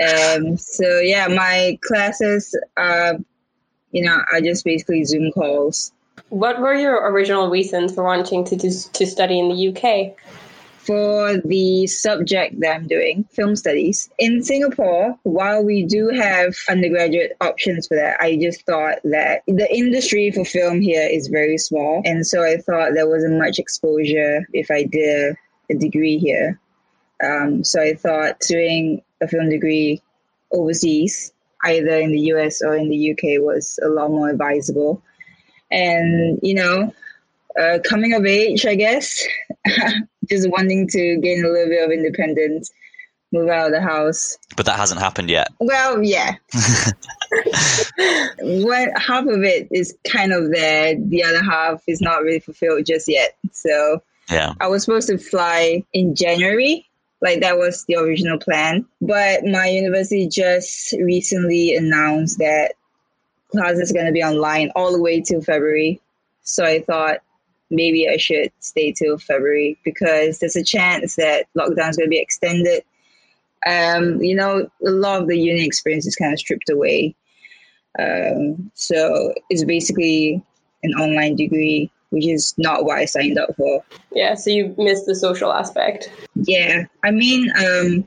[0.00, 3.18] um, so yeah, my classes are,
[3.90, 5.92] you know, are just basically Zoom calls.
[6.30, 10.16] What were your original reasons for wanting to do, to study in the UK?
[10.78, 14.08] for the subject that I'm doing, film studies.
[14.18, 19.68] In Singapore, while we do have undergraduate options for that, I just thought that the
[19.74, 22.02] industry for film here is very small.
[22.04, 25.36] And so I thought there wasn't much exposure if I did
[25.70, 26.60] a degree here.
[27.22, 30.02] Um, so I thought doing a film degree
[30.52, 31.32] overseas,
[31.64, 35.02] either in the US or in the UK, was a lot more advisable.
[35.70, 36.94] And, you know,
[37.58, 39.26] uh, coming of age, I guess,
[40.28, 42.70] just wanting to gain a little bit of independence,
[43.32, 44.36] move out of the house.
[44.56, 45.48] But that hasn't happened yet.
[45.58, 46.34] Well, yeah.
[48.40, 52.84] what half of it is kind of there, the other half is not really fulfilled
[52.86, 53.36] just yet.
[53.52, 56.88] So yeah, I was supposed to fly in January.
[57.22, 62.74] Like that was the original plan, but my university just recently announced that
[63.50, 66.00] classes are going to be online all the way till February.
[66.42, 67.20] So I thought
[67.70, 72.10] maybe I should stay till February because there's a chance that lockdown is going to
[72.10, 72.82] be extended.
[73.66, 77.14] Um, you know, a lot of the uni experience is kind of stripped away.
[77.98, 80.42] Um, so it's basically
[80.82, 83.84] an online degree, which is not what I signed up for.
[84.12, 86.10] Yeah, so you missed the social aspect.
[86.34, 88.06] Yeah, I mean, um,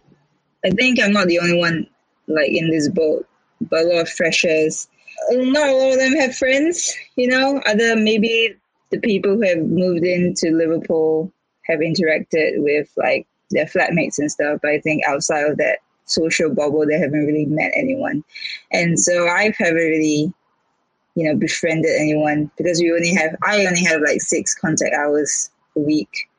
[0.65, 1.87] I think I'm not the only one
[2.27, 3.27] like in this boat,
[3.61, 4.87] but a lot of freshers.
[5.31, 7.61] Not a lot of them have friends, you know.
[7.65, 8.55] Other maybe
[8.91, 11.31] the people who have moved into Liverpool
[11.65, 14.59] have interacted with like their flatmates and stuff.
[14.61, 18.23] But I think outside of that social bubble, they haven't really met anyone.
[18.71, 20.33] And so I haven't really,
[21.15, 25.49] you know, befriended anyone because we only have, I only have like six contact hours
[25.75, 26.29] a week.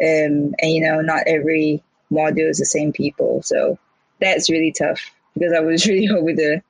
[0.00, 3.42] Um, and, you know, not every module is the same people.
[3.42, 3.78] So
[4.20, 5.00] that's really tough
[5.34, 6.62] because I was really hoping to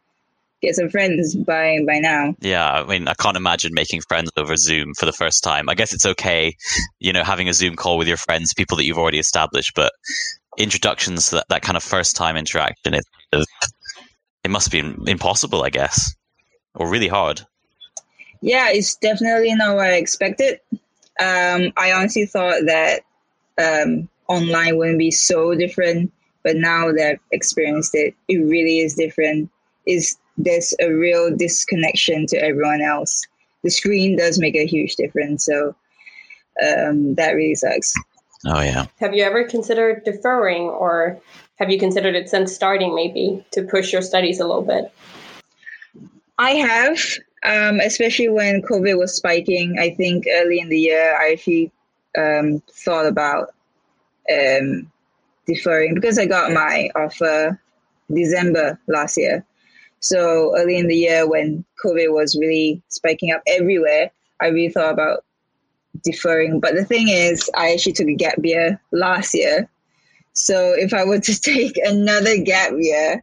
[0.62, 2.34] get some friends by by now.
[2.40, 5.68] Yeah, I mean, I can't imagine making friends over Zoom for the first time.
[5.68, 6.56] I guess it's okay,
[7.00, 9.92] you know, having a Zoom call with your friends, people that you've already established, but
[10.56, 13.04] introductions, that, that kind of first time interaction, it,
[14.44, 16.14] it must be impossible, I guess,
[16.74, 17.42] or really hard.
[18.40, 20.60] Yeah, it's definitely not what I expected.
[21.20, 23.02] Um, I honestly thought that
[23.58, 26.12] um, online wouldn't be so different,
[26.42, 29.50] but now that I've experienced it, it really is different.
[29.86, 33.22] Is there's a real disconnection to everyone else.
[33.62, 35.74] The screen does make a huge difference, so
[36.66, 37.94] um, that really sucks.
[38.46, 38.86] Oh yeah.
[38.98, 41.20] Have you ever considered deferring, or
[41.56, 44.92] have you considered it since starting, maybe to push your studies a little bit?
[46.42, 46.98] I have,
[47.44, 49.78] um, especially when COVID was spiking.
[49.78, 51.70] I think early in the year, I actually
[52.18, 53.54] um, thought about
[54.28, 54.90] um,
[55.46, 57.60] deferring because I got my offer
[58.12, 59.46] December last year.
[60.00, 64.94] So early in the year when COVID was really spiking up everywhere, I really thought
[64.94, 65.24] about
[66.02, 66.58] deferring.
[66.58, 69.70] But the thing is, I actually took a gap year last year.
[70.32, 73.22] So if I were to take another gap year,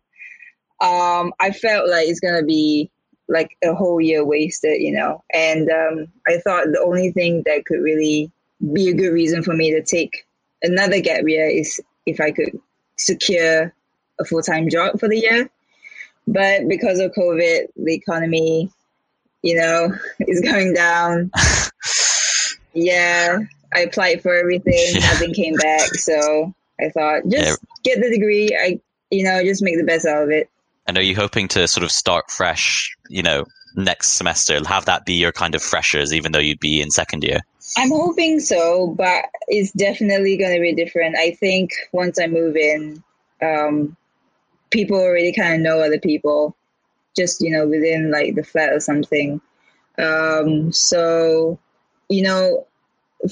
[0.80, 2.89] um, I felt like it's gonna be
[3.30, 5.23] like a whole year wasted, you know.
[5.34, 8.32] And um, I thought the only thing that could really
[8.73, 10.25] be a good reason for me to take
[10.61, 12.59] another gap year is if I could
[12.97, 13.73] secure
[14.19, 15.49] a full time job for the year.
[16.27, 18.71] But because of COVID, the economy,
[19.41, 21.32] you know, is going down.
[22.73, 23.39] yeah,
[23.73, 25.11] I applied for everything, yeah.
[25.11, 25.88] nothing came back.
[25.95, 27.55] So I thought, just yeah.
[27.84, 28.49] get the degree.
[28.59, 30.49] I, you know, just make the best out of it.
[30.89, 34.59] And are you hoping to sort of start fresh, you know, next semester?
[34.65, 37.41] Have that be your kind of freshers, even though you'd be in second year?
[37.77, 41.15] I'm hoping so, but it's definitely going to be different.
[41.15, 43.03] I think once I move in,
[43.39, 43.95] um,
[44.71, 46.55] people already kind of know other people,
[47.15, 49.39] just you know within like the flat or something.
[49.99, 51.59] Um, so,
[52.09, 52.65] you know,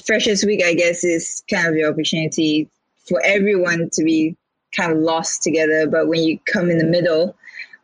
[0.06, 2.70] Freshers Week, I guess, is kind of the opportunity
[3.08, 4.36] for everyone to be
[4.76, 5.88] kind of lost together.
[5.88, 7.34] But when you come in the middle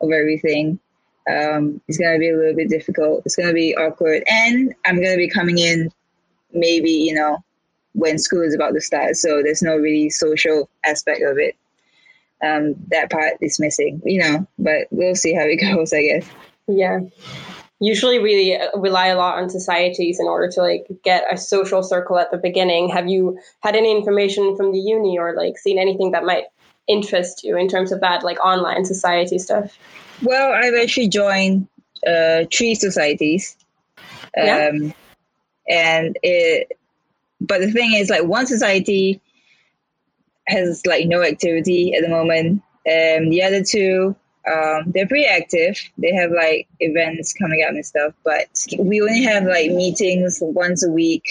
[0.05, 0.79] of everything,
[1.29, 3.23] um, it's going to be a little bit difficult.
[3.25, 4.23] It's going to be awkward.
[4.27, 5.91] And I'm going to be coming in
[6.53, 7.43] maybe, you know,
[7.93, 9.15] when school is about to start.
[9.15, 11.55] So there's no really social aspect of it
[12.43, 16.29] um, that part is missing, you know, but we'll see how it goes, I guess.
[16.67, 16.99] Yeah.
[17.79, 22.17] Usually we rely a lot on societies in order to like get a social circle
[22.17, 22.89] at the beginning.
[22.89, 26.45] Have you had any information from the uni or like seen anything that might
[26.87, 29.77] interest you in terms of that like online society stuff?
[30.21, 31.67] Well, I've actually joined
[32.07, 33.57] uh, three societies.
[34.37, 34.91] Um, yeah.
[35.69, 36.71] and it
[37.39, 39.21] but the thing is like one society
[40.47, 42.61] has like no activity at the moment.
[42.87, 44.15] Um, the other two,
[44.51, 45.77] um, they're pretty active.
[45.97, 50.85] They have like events coming up and stuff, but we only have like meetings once
[50.85, 51.25] a week.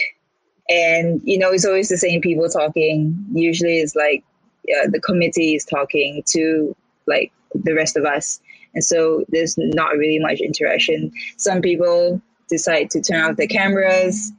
[0.69, 3.25] And, you know, it's always the same people talking.
[3.33, 4.25] Usually it's like
[4.69, 6.75] uh, the committee is talking to
[7.07, 8.41] like the rest of us.
[8.75, 11.13] And so there's not really much interaction.
[11.37, 14.33] Some people decide to turn off their cameras.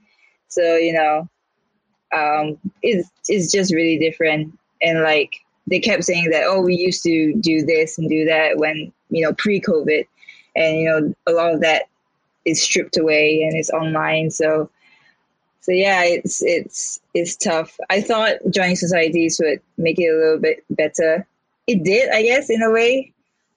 [0.50, 1.30] So, you know,
[2.14, 5.36] um, it's, it's just really different and like
[5.68, 9.24] they kept saying that oh we used to do this and do that when you
[9.24, 10.06] know pre-covid
[10.56, 11.84] and you know a lot of that
[12.46, 14.70] is stripped away and it's online so
[15.66, 17.80] so yeah it's it's it's tough.
[17.90, 21.26] I thought joining societies would make it a little bit better.
[21.66, 23.12] It did i guess in a way.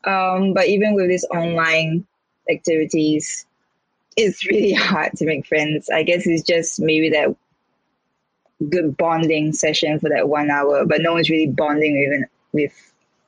[0.05, 2.07] Um, but even with these online
[2.51, 3.45] activities
[4.17, 5.91] it's really hard to make friends.
[5.91, 7.37] I guess it's just maybe that
[8.71, 12.73] good bonding session for that one hour, but no one's really bonding even with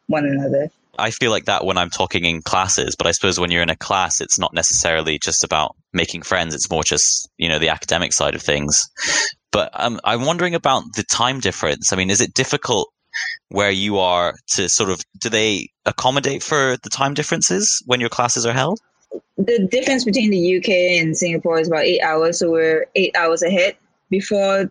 [0.06, 0.70] one another.
[0.98, 3.70] I feel like that when I'm talking in classes, but I suppose when you're in
[3.70, 6.54] a class, it's not necessarily just about making friends.
[6.54, 8.88] It's more just, you know, the academic side of things.
[9.50, 11.92] But um, I'm wondering about the time difference.
[11.92, 12.88] I mean, is it difficult
[13.48, 18.08] where you are to sort of, do they accommodate for the time differences when your
[18.08, 18.78] classes are held?
[19.36, 20.68] The difference between the UK
[21.00, 22.38] and Singapore is about eight hours.
[22.38, 23.76] So we're eight hours ahead.
[24.08, 24.70] Before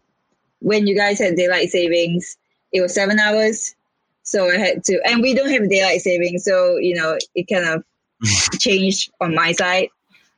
[0.59, 2.37] when you guys had daylight savings,
[2.71, 3.75] it was seven hours.
[4.23, 7.65] So I had to, and we don't have daylight savings, so you know it kind
[7.65, 7.83] of
[8.59, 9.89] changed on my side.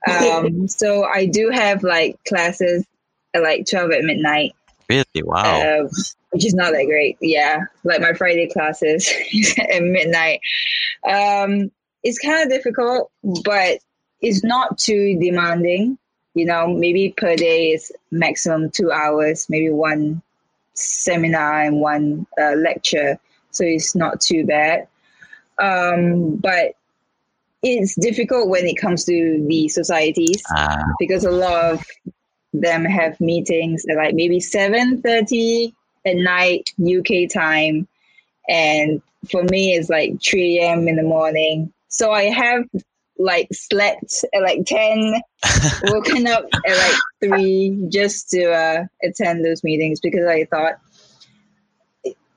[0.09, 2.85] Um, so I do have like classes
[3.33, 4.53] at like twelve at midnight,
[4.89, 5.23] Really?
[5.23, 5.61] Wow.
[5.61, 5.89] uh,
[6.31, 7.17] which is not that great.
[7.21, 9.09] Yeah, like my Friday classes
[9.57, 10.39] at midnight.
[11.07, 11.71] Um,
[12.03, 13.79] it's kind of difficult, but
[14.21, 15.97] it's not too demanding.
[16.33, 20.21] You know, maybe per day is maximum two hours, maybe one
[20.73, 23.19] seminar and one uh, lecture,
[23.51, 24.87] so it's not too bad.
[25.59, 26.75] Um, but
[27.61, 31.85] it's difficult when it comes to the societies Ah, because a lot of
[32.53, 35.73] them have meetings at like maybe 7.30
[36.05, 37.87] at night uk time.
[38.49, 41.71] And for me it's like 3 a.m in the morning.
[41.87, 42.63] So i have
[43.19, 45.21] like slept at like 10
[45.83, 50.79] woken up at like 3 just to uh, attend those meetings because i thought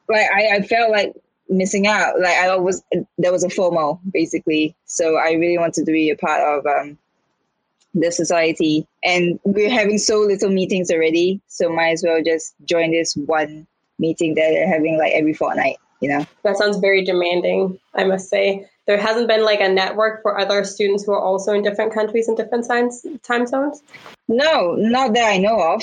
[0.09, 1.15] like I, I felt like
[1.49, 2.21] missing out.
[2.21, 2.83] Like i was
[3.19, 4.75] there was a fomo basically.
[4.85, 6.99] So i really wanted to be a part of um,
[7.95, 8.87] the society.
[9.03, 13.67] And we're having so little meetings already so might as well just join this one
[13.99, 16.27] meeting that they're having like every fortnight you know?
[16.43, 18.69] That sounds very demanding, I must say.
[18.87, 22.29] There hasn't been like a network for other students who are also in different countries
[22.29, 23.83] and different times, time zones.
[24.29, 25.83] no not that i know of.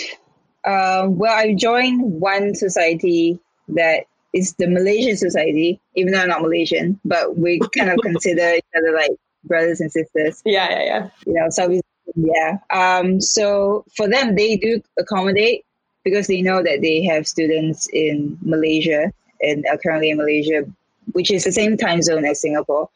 [0.63, 6.41] Um, well i joined one society that is the malaysian society even though i'm not
[6.41, 9.11] malaysian but we kind of consider each other like
[9.43, 11.09] brothers and sisters Yeah, yeah, yeah.
[11.25, 11.83] you know, Southeast
[12.15, 12.57] yeah.
[12.71, 15.65] Um, so for them, they do accommodate
[16.03, 19.11] because they know that they have students in Malaysia
[19.41, 20.63] and are currently in Malaysia,
[21.11, 22.89] which is the same time zone as Singapore.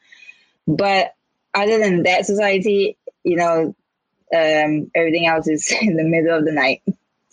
[0.67, 1.13] But
[1.53, 3.75] other than that society, you know,
[4.35, 6.81] um, everything else is in the middle of the night.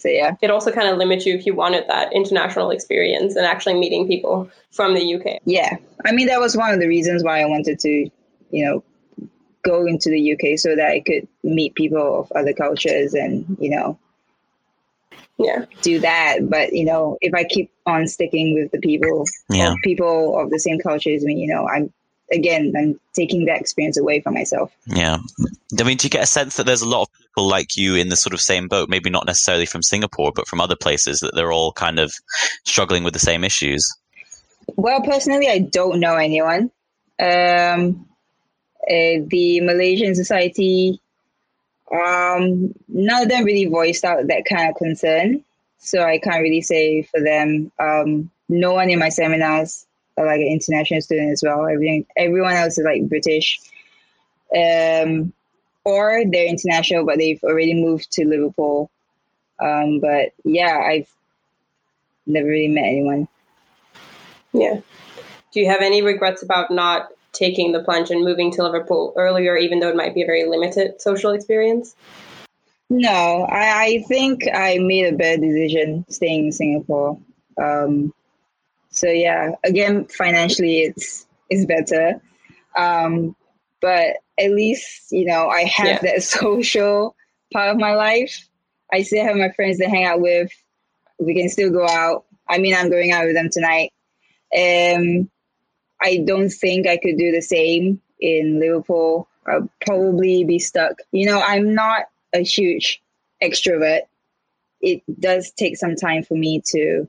[0.02, 3.46] So yeah, It also kind of limits you if you wanted that international experience and
[3.46, 5.38] actually meeting people from the UK.
[5.44, 5.76] yeah.
[6.04, 8.10] I mean, that was one of the reasons why I wanted to,
[8.50, 8.82] you know,
[9.64, 13.70] go into the UK so that I could meet people of other cultures and you
[13.70, 13.96] know
[15.38, 15.66] Yeah.
[15.82, 16.50] do that.
[16.50, 19.74] But you know, if I keep on sticking with the people, Yeah.
[19.84, 21.92] people of the same culture as me, you know, I'm
[22.32, 24.72] again, I'm taking that experience away from myself.
[24.86, 25.18] yeah.
[25.78, 27.94] I mean, do you get a sense that there's a lot of people like you
[27.94, 28.88] in the sort of same boat?
[28.88, 32.12] Maybe not necessarily from Singapore, but from other places that they're all kind of
[32.64, 33.88] struggling with the same issues.
[34.76, 36.70] Well, personally, I don't know anyone.
[37.18, 38.06] Um,
[38.88, 41.00] uh, the Malaysian society,
[41.92, 45.44] um, none of them really voiced out that kind of concern.
[45.78, 47.72] So I can't really say for them.
[47.78, 51.66] Um, no one in my seminars like an international student as well.
[51.66, 53.58] Everything, everyone else is like British,
[54.54, 55.32] um,
[55.84, 58.90] or they're international, but they've already moved to Liverpool.
[59.60, 61.08] Um, but yeah, I've
[62.26, 63.28] never really met anyone.
[64.52, 64.80] Yeah.
[65.52, 69.56] Do you have any regrets about not taking the plunge and moving to Liverpool earlier,
[69.56, 71.94] even though it might be a very limited social experience?
[72.90, 77.18] No, I, I think I made a bad decision staying in Singapore.
[77.56, 78.12] Um,
[79.02, 82.20] so yeah, again, financially it's it's better,
[82.76, 83.34] um,
[83.80, 86.12] but at least you know I have Yeah.
[86.12, 87.16] that social
[87.52, 88.48] part of my life.
[88.92, 90.50] I still have my friends to hang out with.
[91.18, 92.24] We can still go out.
[92.48, 93.92] I mean, I'm going out with them tonight.
[94.56, 95.30] Um,
[96.00, 99.28] I don't think I could do the same in Liverpool.
[99.46, 100.96] I'll probably be stuck.
[101.10, 102.02] You know, I'm not
[102.34, 103.02] a huge
[103.42, 104.02] extrovert.
[104.80, 107.08] It does take some time for me to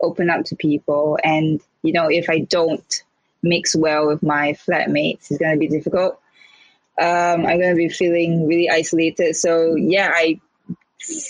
[0.00, 1.18] open up to people.
[1.22, 3.02] And, you know, if I don't
[3.42, 6.20] mix well with my flatmates, it's going to be difficult.
[7.00, 9.34] Um, I'm going to be feeling really isolated.
[9.34, 10.40] So, yeah, I,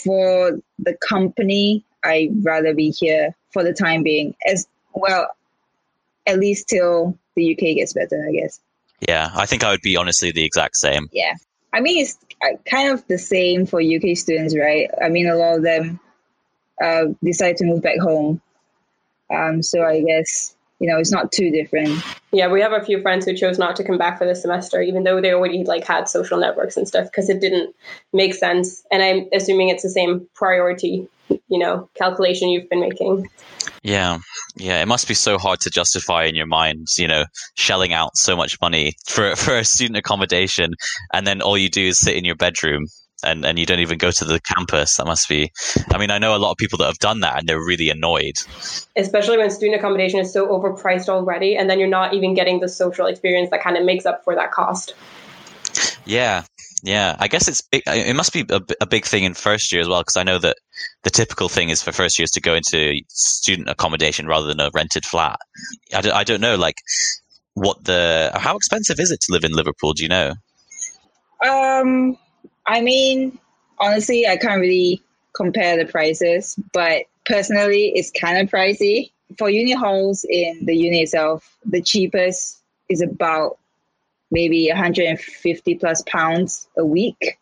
[0.05, 5.29] for the company, I'd rather be here for the time being, as well,
[6.27, 8.61] at least till the UK gets better, I guess.
[9.07, 11.09] Yeah, I think I would be honestly the exact same.
[11.13, 11.35] Yeah.
[11.73, 14.91] I mean, it's uh, kind of the same for UK students, right?
[15.03, 16.01] I mean, a lot of them
[16.83, 18.41] uh, decide to move back home.
[19.35, 22.03] Um, so I guess, you know, it's not too different.
[22.33, 24.81] Yeah, we have a few friends who chose not to come back for the semester,
[24.81, 27.75] even though they already like had social networks and stuff, because it didn't
[28.13, 28.83] make sense.
[28.91, 33.29] And I'm assuming it's the same priority, you know, calculation you've been making.
[33.83, 34.19] Yeah,
[34.57, 34.81] yeah.
[34.81, 37.25] It must be so hard to justify in your mind, you know,
[37.57, 40.73] shelling out so much money for for a student accommodation,
[41.13, 42.87] and then all you do is sit in your bedroom
[43.23, 44.97] and and you don't even go to the campus.
[44.97, 45.51] That must be.
[45.93, 47.91] I mean, I know a lot of people that have done that, and they're really
[47.91, 48.39] annoyed.
[48.97, 52.69] Especially when student accommodation is so overpriced already, and then you're not even getting the
[52.69, 54.95] social experience that kind of makes up for that cost.
[56.05, 56.45] Yeah,
[56.83, 57.17] yeah.
[57.19, 59.89] I guess it's big, it must be a, a big thing in first year as
[59.89, 60.57] well because I know that
[61.03, 64.71] the typical thing is for first years to go into student accommodation rather than a
[64.75, 65.39] rented flat.
[65.95, 66.77] I don't, I don't know, like
[67.55, 69.93] what the how expensive is it to live in Liverpool?
[69.93, 70.35] Do you know?
[71.47, 72.17] Um,
[72.71, 73.37] I mean,
[73.81, 75.03] honestly, I can't really
[75.35, 79.11] compare the prices, but personally, it's kind of pricey.
[79.39, 83.59] For uni halls in the uni itself, the cheapest is about
[84.31, 87.39] maybe 150 plus pounds a week.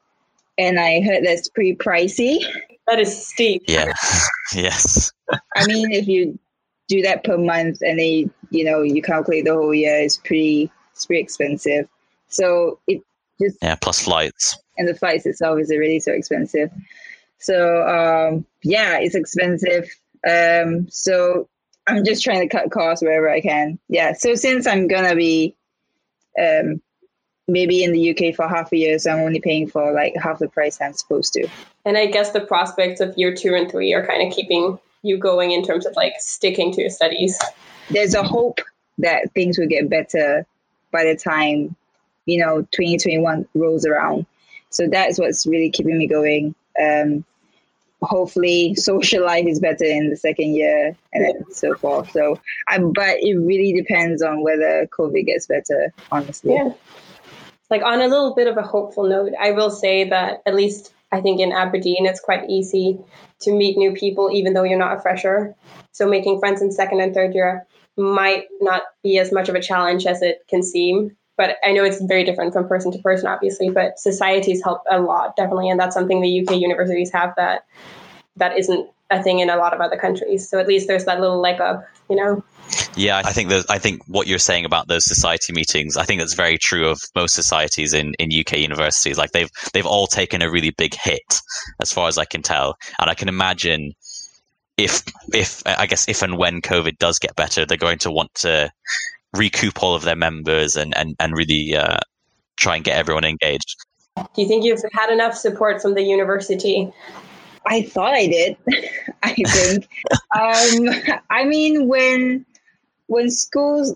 [0.57, 2.39] And I heard that's pretty pricey.
[2.87, 3.65] That is steep.
[3.69, 3.93] Yeah.
[4.55, 5.13] yes.
[5.31, 6.39] I mean, if you
[6.89, 10.73] do that per month and then, you know, you calculate the whole year, it's pretty,
[10.95, 11.87] it's pretty expensive.
[12.29, 13.03] So it
[13.39, 13.59] just.
[13.61, 14.57] Yeah, plus flights.
[14.79, 16.71] And the flights itself is already so expensive.
[17.39, 19.91] So um, yeah, it's expensive.
[20.29, 21.49] Um, so
[21.87, 23.79] I'm just trying to cut costs wherever I can.
[23.89, 24.13] Yeah.
[24.13, 25.57] So since I'm gonna be
[26.41, 26.81] um,
[27.47, 30.39] maybe in the UK for half a year, so I'm only paying for like half
[30.39, 31.49] the price I'm supposed to.
[31.85, 35.17] And I guess the prospects of year two and three are kind of keeping you
[35.17, 37.39] going in terms of like sticking to your studies.
[37.91, 38.61] There's a hope
[38.99, 40.47] that things will get better
[40.91, 41.77] by the time
[42.27, 44.27] you know 2021 rolls around.
[44.71, 46.55] So that's what's really keeping me going.
[46.81, 47.25] Um,
[48.03, 52.11] hopefully social life is better in the second year and then so forth.
[52.13, 52.41] So,
[52.73, 56.55] um, but it really depends on whether COVID gets better, honestly.
[56.55, 56.73] Yeah.
[57.71, 60.93] Like on a little bit of a hopeful note, I will say that at least
[61.11, 62.99] I think in Aberdeen, it's quite easy
[63.41, 65.55] to meet new people, even though you're not a fresher.
[65.93, 67.67] So making friends in second and third year
[67.97, 71.85] might not be as much of a challenge as it can seem but I know
[71.85, 73.71] it's very different from person to person, obviously.
[73.71, 77.65] But societies help a lot, definitely, and that's something the UK universities have that
[78.37, 80.49] that isn't a thing in a lot of other countries.
[80.49, 82.45] So at least there's that little leg up, you know.
[82.95, 86.21] Yeah, I think that I think what you're saying about those society meetings, I think
[86.21, 89.17] that's very true of most societies in, in UK universities.
[89.17, 91.41] Like they've they've all taken a really big hit,
[91.81, 93.93] as far as I can tell, and I can imagine
[94.77, 98.35] if if I guess if and when COVID does get better, they're going to want
[98.37, 98.71] to
[99.35, 101.99] recoup all of their members and and and really uh,
[102.57, 103.77] try and get everyone engaged.
[104.17, 106.93] Do you think you've had enough support from the university?
[107.67, 108.57] I thought I did.
[109.23, 109.89] I think.
[110.35, 112.45] um, I mean, when
[113.07, 113.95] when schools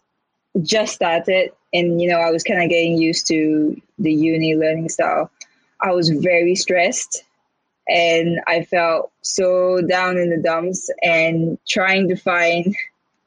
[0.63, 4.89] just started, and you know, I was kind of getting used to the uni learning
[4.89, 5.31] style.
[5.81, 7.25] I was very stressed,
[7.89, 12.77] and I felt so down in the dumps, and trying to find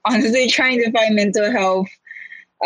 [0.05, 1.87] honestly, trying to find mental health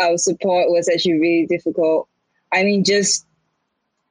[0.00, 2.08] uh, support was actually really difficult.
[2.52, 3.26] I mean, just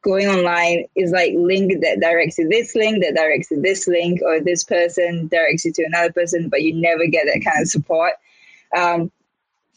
[0.01, 4.21] going online is like link that directs to this link, that directs to this link,
[4.23, 7.67] or this person directs you to another person, but you never get that kind of
[7.67, 8.13] support.
[8.75, 9.11] Um,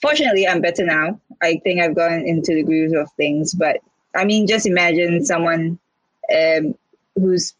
[0.01, 1.21] fortunately, I'm better now.
[1.43, 3.79] I think I've gotten into the groove of things, but
[4.15, 5.79] I mean, just imagine someone
[6.33, 6.75] um,
[7.17, 7.55] who's,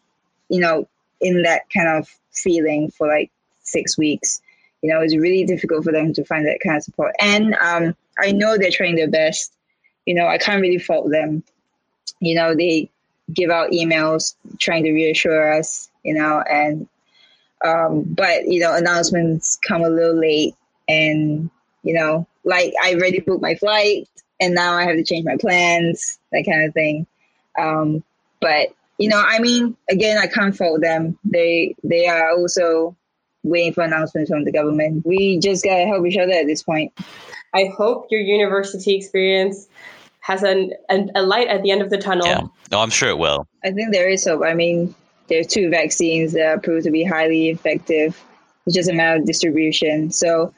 [0.49, 0.87] you know,
[1.19, 3.31] in that kind of feeling for like
[3.63, 4.41] six weeks
[4.83, 7.15] you know, it's really difficult for them to find that kind of support.
[7.19, 9.53] And um, I know they're trying their best.
[10.05, 11.41] You know, I can't really fault them.
[12.19, 12.89] You know, they
[13.33, 16.89] give out emails trying to reassure us, you know, and
[17.63, 20.53] um, but you know, announcements come a little late
[20.89, 21.49] and
[21.83, 24.09] you know, like I already booked my flight
[24.41, 27.07] and now I have to change my plans, that kind of thing.
[27.57, 28.03] Um,
[28.41, 31.17] but you know, I mean, again, I can't fault them.
[31.23, 32.97] They they are also
[33.43, 35.05] waiting for announcements from the government.
[35.05, 36.93] We just gotta help each other at this point.
[37.53, 39.67] I hope your university experience
[40.21, 42.25] has an, an, a light at the end of the tunnel.
[42.25, 42.41] Yeah,
[42.71, 43.47] no, I'm sure it will.
[43.63, 44.41] I think there is hope.
[44.43, 44.95] I mean,
[45.27, 48.21] there are two vaccines that are proved to be highly effective.
[48.65, 50.11] It's just a matter of distribution.
[50.11, 50.53] So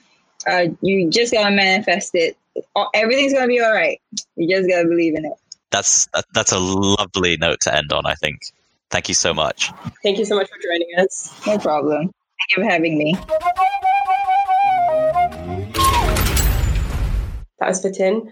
[0.48, 2.38] uh, you just gotta manifest it.
[2.94, 4.00] Everything's gonna be all right.
[4.36, 5.34] You just gotta believe in it.
[5.72, 8.06] That's that's a lovely note to end on.
[8.06, 8.42] I think.
[8.92, 9.72] Thank you so much.
[10.04, 11.34] Thank you so much for joining us.
[11.46, 12.12] No problem.
[12.46, 13.16] Thank you for having me.
[17.60, 18.32] That was Fatin.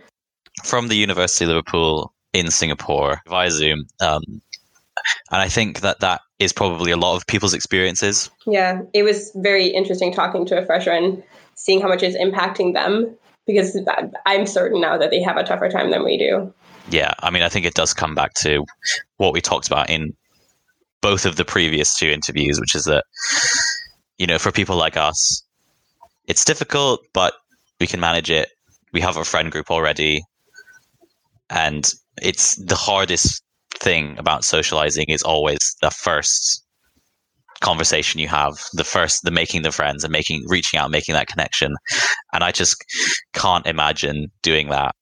[0.63, 3.87] From the University of Liverpool in Singapore via Zoom.
[3.99, 4.21] Um,
[5.31, 8.29] and I think that that is probably a lot of people's experiences.
[8.45, 11.23] Yeah, it was very interesting talking to a fresher and
[11.55, 13.75] seeing how much is impacting them because
[14.27, 16.53] I'm certain now that they have a tougher time than we do.
[16.89, 18.63] Yeah, I mean, I think it does come back to
[19.17, 20.13] what we talked about in
[21.01, 23.05] both of the previous two interviews, which is that
[24.17, 25.43] you know, for people like us,
[26.27, 27.33] it's difficult, but
[27.79, 28.49] we can manage it.
[28.93, 30.21] We have a friend group already.
[31.49, 31.89] And
[32.21, 33.43] it's the hardest
[33.75, 36.63] thing about socializing is always the first
[37.59, 41.27] conversation you have, the first, the making the friends and making, reaching out, making that
[41.27, 41.75] connection.
[42.33, 42.83] And I just
[43.33, 44.93] can't imagine doing that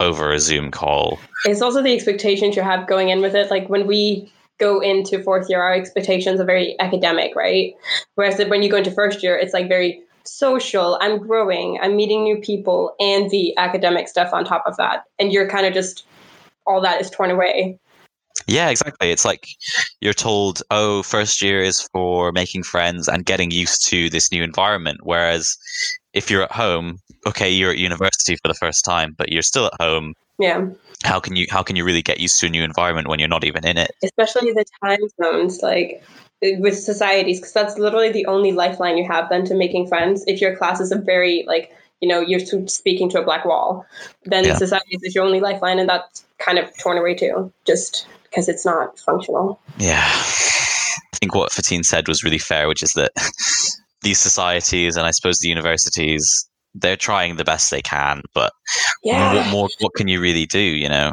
[0.00, 1.18] over a Zoom call.
[1.44, 3.50] It's also the expectations you have going in with it.
[3.50, 7.74] Like when we go into fourth year, our expectations are very academic, right?
[8.14, 10.98] Whereas when you go into first year, it's like very social.
[11.00, 15.04] I'm growing, I'm meeting new people, and the academic stuff on top of that.
[15.18, 16.04] And you're kind of just
[16.66, 17.78] all that is torn away.
[18.46, 19.10] Yeah, exactly.
[19.10, 19.48] It's like
[20.00, 24.42] you're told, oh, first year is for making friends and getting used to this new
[24.42, 25.00] environment.
[25.02, 25.56] Whereas
[26.12, 29.66] if you're at home, okay, you're at university for the first time, but you're still
[29.66, 30.14] at home.
[30.40, 30.66] Yeah.
[31.04, 33.28] How can you how can you really get used to a new environment when you're
[33.28, 33.90] not even in it?
[34.02, 36.02] Especially the time zones, like
[36.42, 40.24] eh, with societies, because that's literally the only lifeline you have then to making friends.
[40.26, 43.86] If your class is a very like you know you're speaking to a black wall,
[44.24, 44.54] then Yeah.
[44.54, 48.64] societies is your only lifeline, and that's kind of torn away too, just because it's
[48.66, 49.60] not functional.
[49.78, 50.04] Yeah.
[50.06, 53.12] I think what Fatin said was really fair, which is that
[54.02, 58.52] these societies and I suppose the universities, they're trying the best they can, but
[59.02, 59.32] Yeah.
[59.32, 61.12] what more what can you really do, you know?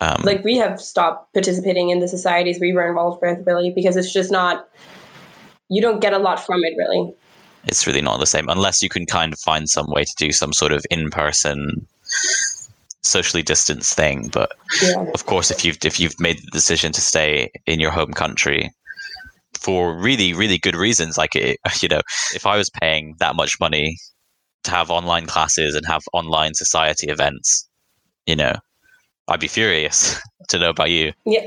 [0.00, 3.96] Um, like we have stopped participating in the societies we were involved with really because
[3.96, 4.68] it's just not
[5.68, 7.14] you don't get a lot from it really
[7.66, 10.32] it's really not the same unless you can kind of find some way to do
[10.32, 11.86] some sort of in-person
[13.02, 14.50] socially distanced thing but
[14.82, 18.12] yeah of course if you've if you've made the decision to stay in your home
[18.12, 18.70] country
[19.58, 22.00] for really really good reasons like it, you know
[22.34, 23.96] if i was paying that much money
[24.64, 27.68] to have online classes and have online society events
[28.26, 28.52] you know
[29.28, 31.10] i'd be furious to know about you.
[31.24, 31.40] Yeah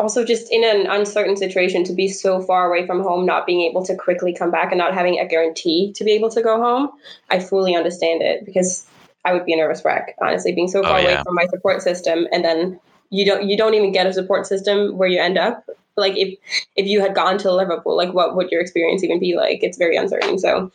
[0.00, 3.60] also, just in an uncertain situation to be so far away from home not being
[3.60, 6.60] able to quickly come back and not having a guarantee to be able to go
[6.60, 6.90] home
[7.28, 8.86] i fully understand it because
[9.24, 11.80] i would be a nervous wreck honestly being so Oh, far away from my support
[11.80, 15.36] system and then you don't you don't even get a support system where you end
[15.36, 15.68] up.
[15.96, 16.38] Like if
[16.76, 19.62] if you had gone to liverpool like what would your experience even be like?
[19.62, 20.70] It's very uncertain so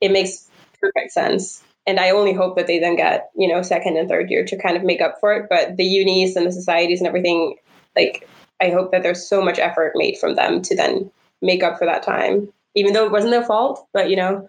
[0.00, 0.45] it makes
[0.80, 1.62] perfect sense.
[1.86, 4.56] And i only hope that they then get you know second and third year to
[4.58, 5.46] kind of make up for it.
[5.48, 7.56] But the unis and the societies and everything
[7.94, 8.28] like
[8.60, 11.10] i hope that there's so much effort made from them to then
[11.42, 12.52] make up for that time.
[12.74, 14.48] Even though it wasn't their fault but you know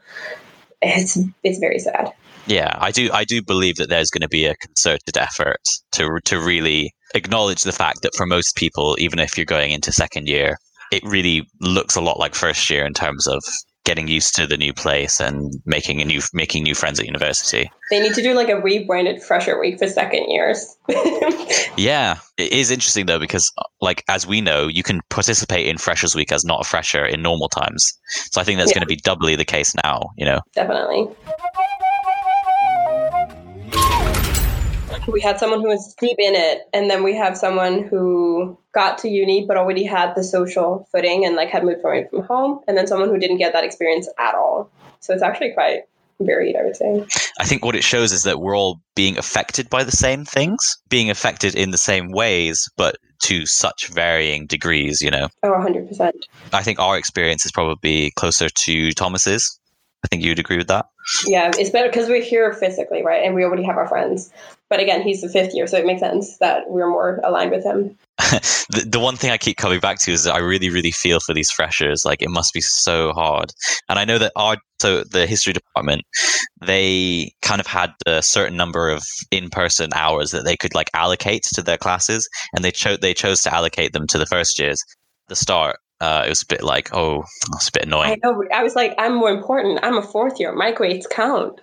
[0.81, 2.11] it's it's very sad.
[2.47, 3.09] Yeah, I do.
[3.11, 5.61] I do believe that there's going to be a concerted effort
[5.93, 9.91] to to really acknowledge the fact that for most people, even if you're going into
[9.91, 10.57] second year,
[10.91, 13.43] it really looks a lot like first year in terms of
[13.87, 17.71] getting used to the new place and making a new making new friends at university.
[17.89, 20.75] they need to do like a rebranded fresher week for second years
[21.77, 23.49] Yeah, it is interesting though because,
[23.81, 27.21] like as we know, you can participate in Freshers Week as not a fresher in
[27.21, 27.83] normal times.
[28.31, 28.75] So I think that's Yeah.
[28.79, 30.09] going to be doubly the case now.
[30.17, 30.39] You know.
[30.55, 31.07] definitely
[35.07, 38.97] we had someone who was deep in it and then we have someone who got
[38.99, 42.59] to uni but already had the social footing and like had moved away from home
[42.67, 45.83] and then someone who didn't get that experience at all so it's actually quite
[46.19, 47.05] varied i would say
[47.39, 50.77] I think what it shows is that we're all being affected by the same things,
[50.89, 55.27] being affected in the same ways, but to such varying degrees, you know.
[55.43, 56.11] oh 100%
[56.53, 59.59] I think our experience is probably closer to Thomas's.
[60.03, 60.87] I think you'd agree with that.
[61.25, 64.31] yeah it's better because we're here physically right and we already have our friends
[64.69, 67.63] but again he's the fifth year so it makes sense that we're more aligned with
[67.63, 67.97] him
[68.69, 71.19] the, the one thing I keep coming back to is that I really, really feel
[71.19, 72.03] for these freshers.
[72.03, 73.51] Like it must be so hard.
[73.89, 76.01] And I know that our so the history department,
[76.65, 81.43] they kind of had a certain number of in-person hours that they could like allocate
[81.53, 84.81] to their classes, and they chose they chose to allocate them to the first years.
[85.27, 87.23] The start, uh, it was a bit like, oh,
[87.55, 88.11] it's a bit annoying.
[88.23, 88.43] I know.
[88.53, 89.79] I was like, I'm more important.
[89.83, 90.53] I'm a fourth year.
[90.53, 91.59] My grades count.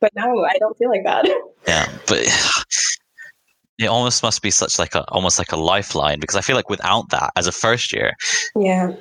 [0.00, 1.24] But no, I don't feel like that.
[1.66, 2.18] Yeah, but
[3.78, 6.68] it almost must be such like a almost like a lifeline because I feel like
[6.68, 8.12] without that, as a first year,
[8.54, 8.92] Yeah.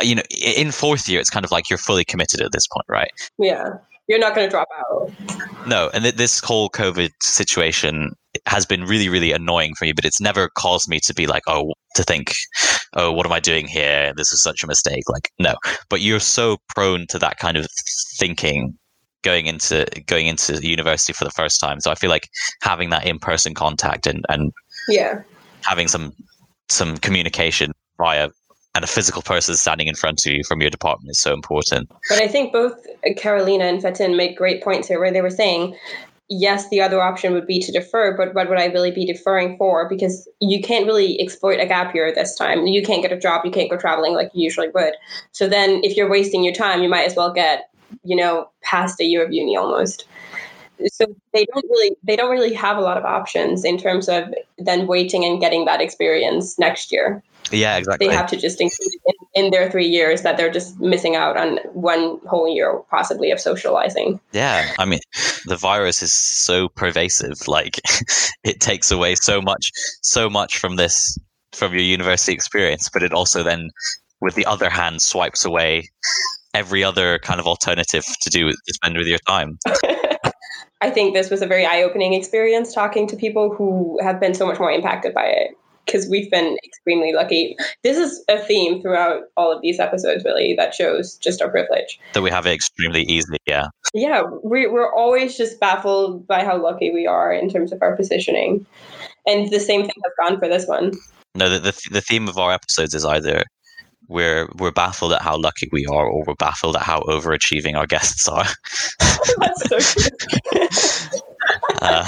[0.00, 2.86] you know, in fourth year, it's kind of like you're fully committed at this point,
[2.88, 3.10] right?
[3.38, 3.74] Yeah.
[4.08, 5.12] You're not going to drop out.
[5.68, 8.10] No, and th- this whole COVID situation
[8.46, 11.42] has been really, really annoying for me, but it's never caused me to be like,
[11.48, 12.32] oh, to think,
[12.94, 14.12] oh, what am I doing here?
[14.16, 15.04] This is such a mistake.
[15.08, 15.54] Like, no,
[15.88, 17.66] but you're so prone to that kind of
[18.18, 18.76] thinking
[19.22, 21.80] going into going into university for the first time.
[21.80, 22.28] So I feel like
[22.62, 24.52] having that in person contact and and
[24.88, 25.22] Yeah.
[25.64, 26.12] having some
[26.68, 28.30] some communication via
[28.74, 31.90] and a physical person standing in front of you from your department is so important.
[32.08, 32.74] But I think both
[33.16, 35.76] Carolina and Fatin made great points here where they were saying,
[36.30, 39.58] yes, the other option would be to defer, but what would I really be deferring
[39.58, 39.88] for?
[39.88, 42.66] Because you can't really exploit a gap year this time.
[42.66, 44.94] You can't get a job, you can't go traveling like you usually would.
[45.32, 47.68] So then if you're wasting your time, you might as well get,
[48.04, 50.06] you know, past a year of uni almost.
[50.92, 51.04] So
[51.34, 54.86] they don't really they don't really have a lot of options in terms of then
[54.86, 58.08] waiting and getting that experience next year Yeah, exactly.
[58.08, 61.36] they have to just include in, in their three years that they're just missing out
[61.36, 64.20] on one whole year possibly of socializing.
[64.32, 65.00] Yeah, I mean,
[65.46, 67.48] the virus is so pervasive.
[67.48, 67.80] Like,
[68.44, 69.70] it takes away so much,
[70.02, 71.18] so much from this,
[71.52, 72.88] from your university experience.
[72.92, 73.70] But it also then,
[74.20, 75.88] with the other hand, swipes away
[76.54, 79.58] every other kind of alternative to do to spend with your time.
[80.82, 84.46] I think this was a very eye-opening experience talking to people who have been so
[84.46, 85.50] much more impacted by it.
[85.86, 87.56] Because we've been extremely lucky.
[87.82, 91.98] This is a theme throughout all of these episodes, really, that shows just our privilege.
[92.12, 93.68] That we have it extremely easily, yeah.
[93.92, 97.96] Yeah, we, we're always just baffled by how lucky we are in terms of our
[97.96, 98.64] positioning.
[99.26, 100.92] And the same thing has gone for this one.
[101.34, 103.44] No, the, the, the theme of our episodes is either
[104.08, 107.86] we're we're baffled at how lucky we are, or we're baffled at how overachieving our
[107.86, 108.44] guests are.
[109.38, 110.10] That's so
[110.52, 111.20] good.
[111.80, 112.04] uh,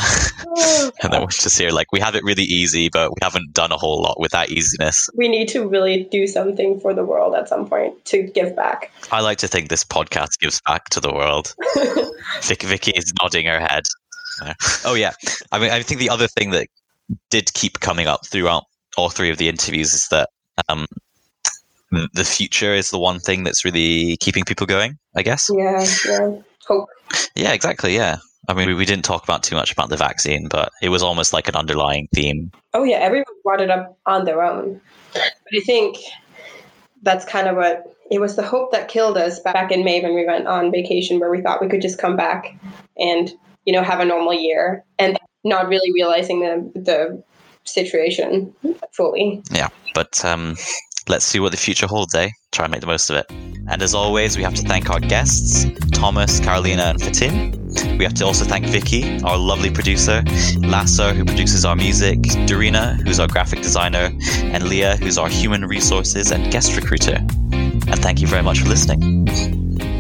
[1.03, 3.73] and then we're just here like we have it really easy, but we haven't done
[3.73, 5.09] a whole lot with that easiness.
[5.15, 8.91] we need to really do something for the world at some point to give back.
[9.11, 11.55] I like to think this podcast gives back to the world.
[12.43, 13.85] Vic, Vicky is nodding her head.
[14.41, 14.55] Uh,
[14.85, 15.13] Oh yeah,
[15.51, 16.67] I mean, I think the other thing that
[17.31, 18.65] did keep coming up throughout
[18.97, 20.29] all three of the interviews is that
[20.69, 20.87] um,
[21.91, 24.99] the future is the one thing that's really keeping people going.
[25.15, 25.51] I guess.
[25.53, 26.41] Yeah, yeah.
[26.67, 26.89] Hope.
[27.35, 27.95] Yeah, exactly.
[27.95, 28.17] Yeah.
[28.49, 31.32] I mean, we, didn't talk about too much about the vaccine, but it was almost
[31.32, 32.51] like an underlying theme.
[32.74, 34.80] Oh yeah, everyone brought it up on their own.
[35.12, 35.99] But I think
[37.03, 40.14] that's kind of what it was the hope that killed us back in May when
[40.14, 42.57] we went on vacation where we thought we could just come back
[42.99, 43.32] and,
[43.64, 47.22] you know, have a normal year and not really realizing the the
[47.64, 48.55] situation
[48.93, 49.43] fully.
[49.51, 50.57] Yeah, but um,
[51.09, 52.30] let's see what the future holds, eh?
[52.53, 53.26] Try and make the most of it.
[53.30, 57.59] And as always, we have to thank our guests, Thomas, Carolina, and Fatin.
[57.98, 60.22] We have to also thank Vicky, our lovely producer,
[60.59, 64.11] Lasser, who produces our music, Dorina, who's our graphic designer,
[64.42, 67.16] and Leah, who's our human resources and guest recruiter.
[67.53, 69.91] And thank you very much for listening.